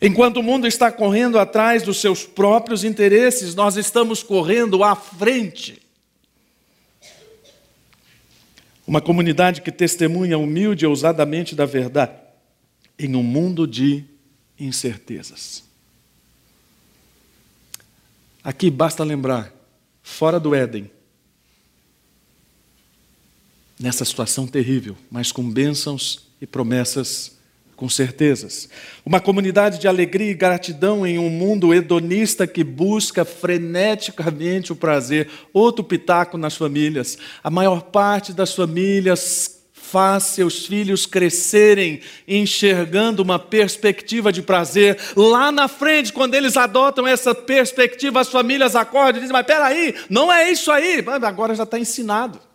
Enquanto 0.00 0.38
o 0.38 0.42
mundo 0.42 0.66
está 0.66 0.92
correndo 0.92 1.38
atrás 1.38 1.82
dos 1.82 2.00
seus 2.00 2.24
próprios 2.24 2.84
interesses, 2.84 3.54
nós 3.54 3.76
estamos 3.76 4.22
correndo 4.22 4.84
à 4.84 4.94
frente. 4.94 5.82
Uma 8.86 9.00
comunidade 9.00 9.60
que 9.60 9.72
testemunha 9.72 10.38
humilde 10.38 10.84
e 10.84 10.88
ousadamente 10.88 11.54
da 11.54 11.66
verdade 11.66 12.12
em 12.98 13.14
um 13.14 13.22
mundo 13.22 13.66
de 13.66 14.04
incertezas. 14.58 15.64
Aqui 18.42 18.70
basta 18.70 19.04
lembrar, 19.04 19.52
fora 20.02 20.40
do 20.40 20.54
Éden, 20.54 20.90
nessa 23.78 24.04
situação 24.04 24.46
terrível, 24.46 24.96
mas 25.10 25.30
com 25.30 25.48
bênçãos 25.48 26.26
e 26.40 26.46
promessas 26.46 27.37
com 27.78 27.88
certezas. 27.88 28.68
Uma 29.06 29.20
comunidade 29.20 29.78
de 29.78 29.86
alegria 29.86 30.32
e 30.32 30.34
gratidão 30.34 31.06
em 31.06 31.16
um 31.16 31.30
mundo 31.30 31.72
hedonista 31.72 32.44
que 32.44 32.64
busca 32.64 33.24
freneticamente 33.24 34.72
o 34.72 34.76
prazer. 34.76 35.30
Outro 35.52 35.84
pitaco 35.84 36.36
nas 36.36 36.56
famílias. 36.56 37.16
A 37.42 37.48
maior 37.48 37.82
parte 37.82 38.32
das 38.32 38.52
famílias 38.52 39.60
faz 39.72 40.24
seus 40.24 40.66
filhos 40.66 41.06
crescerem 41.06 42.00
enxergando 42.26 43.22
uma 43.22 43.38
perspectiva 43.38 44.32
de 44.32 44.42
prazer. 44.42 44.98
Lá 45.14 45.52
na 45.52 45.68
frente, 45.68 46.12
quando 46.12 46.34
eles 46.34 46.56
adotam 46.56 47.06
essa 47.06 47.32
perspectiva, 47.32 48.18
as 48.18 48.28
famílias 48.28 48.74
acordam 48.74 49.18
e 49.18 49.20
dizem: 49.20 49.32
Mas 49.32 49.46
peraí, 49.46 49.94
não 50.10 50.32
é 50.32 50.50
isso 50.50 50.72
aí. 50.72 51.04
Agora 51.22 51.54
já 51.54 51.62
está 51.62 51.78
ensinado. 51.78 52.47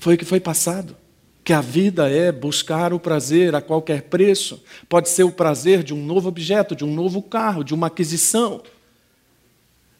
Foi 0.00 0.14
o 0.14 0.18
que 0.18 0.24
foi 0.24 0.40
passado. 0.40 0.96
Que 1.44 1.52
a 1.52 1.60
vida 1.60 2.10
é 2.10 2.32
buscar 2.32 2.92
o 2.92 2.98
prazer 2.98 3.54
a 3.54 3.60
qualquer 3.60 4.04
preço. 4.04 4.62
Pode 4.88 5.10
ser 5.10 5.24
o 5.24 5.30
prazer 5.30 5.82
de 5.82 5.92
um 5.92 6.04
novo 6.04 6.28
objeto, 6.28 6.74
de 6.74 6.84
um 6.84 6.92
novo 6.92 7.22
carro, 7.22 7.62
de 7.62 7.74
uma 7.74 7.88
aquisição. 7.88 8.62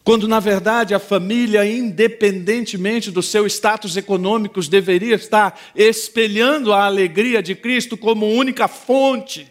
Quando, 0.03 0.26
na 0.26 0.40
verdade, 0.40 0.94
a 0.94 0.98
família, 0.98 1.66
independentemente 1.66 3.11
do 3.11 3.22
seu 3.22 3.46
status 3.46 3.94
econômico, 3.96 4.61
deveria 4.66 5.16
estar 5.16 5.61
espelhando 5.76 6.72
a 6.72 6.86
alegria 6.86 7.42
de 7.42 7.55
Cristo 7.55 7.94
como 7.96 8.26
única 8.26 8.66
fonte 8.68 9.51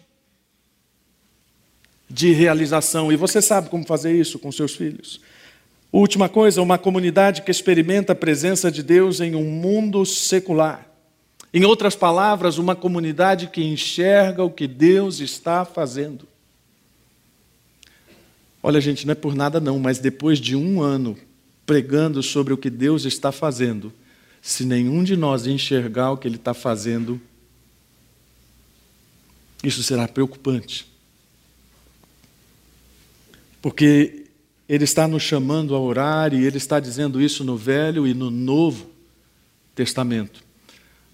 de 2.10 2.32
realização. 2.32 3.12
E 3.12 3.16
você 3.16 3.40
sabe 3.40 3.70
como 3.70 3.86
fazer 3.86 4.20
isso 4.20 4.40
com 4.40 4.52
seus 4.52 4.76
filhos. 4.76 5.22
Última 5.92 6.30
coisa, 6.30 6.62
uma 6.62 6.78
comunidade 6.78 7.42
que 7.42 7.50
experimenta 7.50 8.14
a 8.14 8.16
presença 8.16 8.72
de 8.72 8.84
Deus 8.84 9.20
em 9.20 9.34
um 9.36 9.44
mundo 9.44 10.06
secular. 10.06 10.88
Em 11.52 11.66
outras 11.66 11.96
palavras, 11.96 12.60
uma 12.60 12.76
comunidade 12.76 13.48
que 13.48 13.64
enxerga 13.64 14.44
o 14.44 14.52
que 14.52 14.68
Deus 14.68 15.20
está 15.20 15.66
fazendo. 15.66 16.28
Olha, 18.62 18.80
gente, 18.80 19.08
não 19.08 19.14
é 19.14 19.16
por 19.16 19.34
nada 19.34 19.60
não, 19.60 19.80
mas 19.80 19.98
depois 19.98 20.38
de 20.38 20.56
um 20.56 20.82
ano 20.82 21.18
pregando 21.66 22.22
sobre 22.22 22.54
o 22.54 22.58
que 22.58 22.70
Deus 22.70 23.06
está 23.06 23.32
fazendo, 23.32 23.92
se 24.42 24.66
nenhum 24.66 25.04
de 25.04 25.18
nós 25.18 25.48
enxergar 25.48 26.12
o 26.12 26.18
que 26.18 26.28
Ele 26.28 26.36
está 26.36 26.54
fazendo, 26.54 27.20
isso 29.64 29.82
será 29.82 30.08
preocupante. 30.08 30.88
Porque 33.62 34.29
ele 34.70 34.84
está 34.84 35.08
nos 35.08 35.24
chamando 35.24 35.76
a 35.76 35.80
orar 35.80 36.32
e 36.32 36.46
ele 36.46 36.58
está 36.58 36.80
dizendo 36.80 37.20
isso 37.20 37.44
no 37.44 37.58
Velho 37.58 38.06
e 38.06 38.14
no 38.14 38.30
Novo 38.30 38.86
Testamento. 39.74 40.48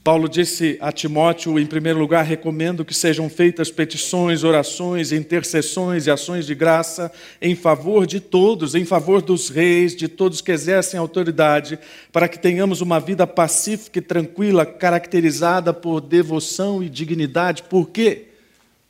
Paulo 0.03 0.27
disse 0.27 0.77
a 0.81 0.91
Timóteo, 0.91 1.57
em 1.57 1.65
primeiro 1.65 1.97
lugar, 1.97 2.23
recomendo 2.25 2.85
que 2.85 2.93
sejam 2.93 3.27
feitas 3.27 3.71
petições, 3.71 4.43
orações, 4.43 5.11
intercessões 5.11 6.05
e 6.05 6.11
ações 6.11 6.45
de 6.45 6.53
graça 6.53 7.11
em 7.41 7.55
favor 7.55 8.05
de 8.05 8.19
todos, 8.19 8.75
em 8.75 8.85
favor 8.85 9.21
dos 9.21 9.49
reis, 9.49 9.95
de 9.95 10.07
todos 10.07 10.41
que 10.41 10.51
exercem 10.51 10.99
autoridade, 10.99 11.79
para 12.11 12.27
que 12.27 12.37
tenhamos 12.37 12.81
uma 12.81 12.99
vida 12.99 13.25
pacífica 13.25 13.97
e 13.97 14.01
tranquila, 14.01 14.63
caracterizada 14.63 15.73
por 15.73 16.01
devoção 16.01 16.83
e 16.83 16.89
dignidade. 16.89 17.63
Por 17.63 17.89
quê? 17.89 18.25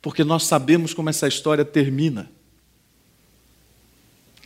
Porque 0.02 0.22
nós 0.22 0.44
sabemos 0.44 0.92
como 0.92 1.08
essa 1.08 1.26
história 1.26 1.64
termina 1.64 2.35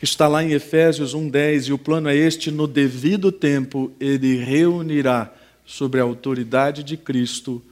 está 0.02 0.26
lá 0.26 0.42
em 0.42 0.52
Efésios 0.52 1.14
1:10 1.14 1.68
e 1.68 1.72
o 1.72 1.78
plano 1.78 2.08
é 2.08 2.16
este: 2.16 2.50
no 2.50 2.66
devido 2.66 3.30
tempo 3.30 3.92
ele 4.00 4.36
reunirá 4.36 5.32
sobre 5.64 6.00
a 6.00 6.04
autoridade 6.04 6.82
de 6.82 6.96
Cristo 6.96 7.62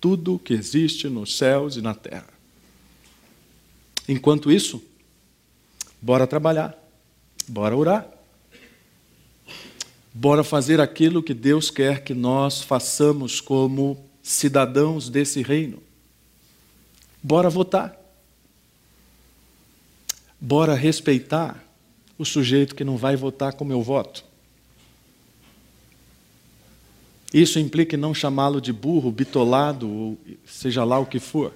tudo 0.00 0.34
o 0.34 0.38
que 0.38 0.54
existe 0.54 1.08
nos 1.08 1.36
céus 1.36 1.76
e 1.76 1.82
na 1.82 1.94
terra. 1.94 2.28
Enquanto 4.08 4.50
isso, 4.50 4.82
bora 6.00 6.26
trabalhar, 6.26 6.76
bora 7.48 7.76
orar, 7.76 8.08
bora 10.14 10.44
fazer 10.44 10.80
aquilo 10.80 11.22
que 11.22 11.34
Deus 11.34 11.70
quer 11.70 12.04
que 12.04 12.14
nós 12.14 12.62
façamos 12.62 13.40
como 13.40 14.02
cidadãos 14.22 15.08
desse 15.08 15.42
reino. 15.42 15.82
Bora 17.22 17.50
votar. 17.50 18.00
Bora 20.40 20.74
respeitar 20.74 21.65
o 22.18 22.24
sujeito 22.24 22.74
que 22.74 22.84
não 22.84 22.96
vai 22.96 23.16
votar 23.16 23.54
como 23.54 23.72
eu 23.72 23.82
voto. 23.82 24.24
Isso 27.32 27.58
implica 27.58 27.96
em 27.96 27.98
não 27.98 28.14
chamá-lo 28.14 28.60
de 28.60 28.72
burro, 28.72 29.10
bitolado, 29.10 29.88
ou 29.88 30.18
seja 30.46 30.84
lá 30.84 30.98
o 30.98 31.06
que 31.06 31.18
for. 31.18 31.54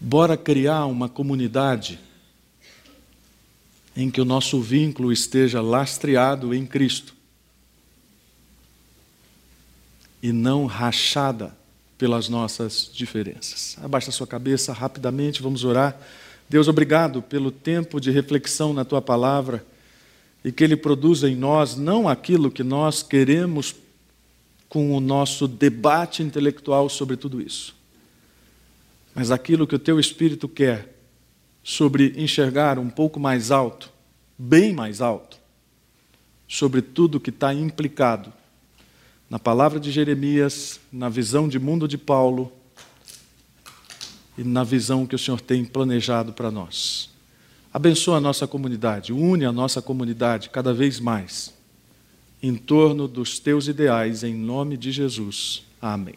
Bora 0.00 0.36
criar 0.36 0.86
uma 0.86 1.08
comunidade 1.08 2.00
em 3.96 4.10
que 4.10 4.20
o 4.20 4.24
nosso 4.24 4.60
vínculo 4.60 5.12
esteja 5.12 5.60
lastreado 5.60 6.54
em 6.54 6.66
Cristo. 6.66 7.14
e 10.24 10.32
não 10.32 10.64
rachada 10.64 11.54
pelas 11.98 12.30
nossas 12.30 12.90
diferenças. 12.90 13.76
Abaixa 13.82 14.08
a 14.08 14.12
sua 14.12 14.26
cabeça 14.26 14.72
rapidamente, 14.72 15.42
vamos 15.42 15.64
orar. 15.64 16.00
Deus, 16.48 16.68
obrigado 16.68 17.22
pelo 17.22 17.50
tempo 17.50 18.00
de 18.00 18.10
reflexão 18.10 18.72
na 18.72 18.84
tua 18.84 19.00
palavra 19.00 19.64
e 20.44 20.52
que 20.52 20.62
ele 20.62 20.76
produza 20.76 21.28
em 21.28 21.34
nós 21.34 21.76
não 21.76 22.08
aquilo 22.08 22.50
que 22.50 22.62
nós 22.62 23.02
queremos 23.02 23.74
com 24.68 24.94
o 24.94 25.00
nosso 25.00 25.48
debate 25.48 26.22
intelectual 26.22 26.88
sobre 26.88 27.16
tudo 27.16 27.40
isso, 27.40 27.74
mas 29.14 29.30
aquilo 29.30 29.66
que 29.66 29.74
o 29.74 29.78
teu 29.78 29.98
espírito 29.98 30.48
quer 30.48 30.92
sobre 31.62 32.12
enxergar 32.16 32.78
um 32.78 32.90
pouco 32.90 33.18
mais 33.18 33.50
alto, 33.50 33.90
bem 34.36 34.72
mais 34.72 35.00
alto, 35.00 35.38
sobre 36.46 36.82
tudo 36.82 37.20
que 37.20 37.30
está 37.30 37.54
implicado 37.54 38.32
na 39.30 39.38
palavra 39.38 39.80
de 39.80 39.90
Jeremias, 39.90 40.78
na 40.92 41.08
visão 41.08 41.48
de 41.48 41.58
mundo 41.58 41.88
de 41.88 41.96
Paulo 41.96 42.52
e 44.36 44.44
na 44.44 44.64
visão 44.64 45.06
que 45.06 45.14
o 45.14 45.18
Senhor 45.18 45.40
tem 45.40 45.64
planejado 45.64 46.32
para 46.32 46.50
nós. 46.50 47.10
Abençoa 47.72 48.18
a 48.18 48.20
nossa 48.20 48.46
comunidade, 48.46 49.12
une 49.12 49.44
a 49.44 49.52
nossa 49.52 49.82
comunidade 49.82 50.50
cada 50.50 50.72
vez 50.72 51.00
mais 51.00 51.52
em 52.44 52.56
torno 52.56 53.08
dos 53.08 53.38
teus 53.38 53.68
ideais, 53.68 54.22
em 54.22 54.34
nome 54.34 54.76
de 54.76 54.92
Jesus. 54.92 55.64
Amém. 55.80 56.16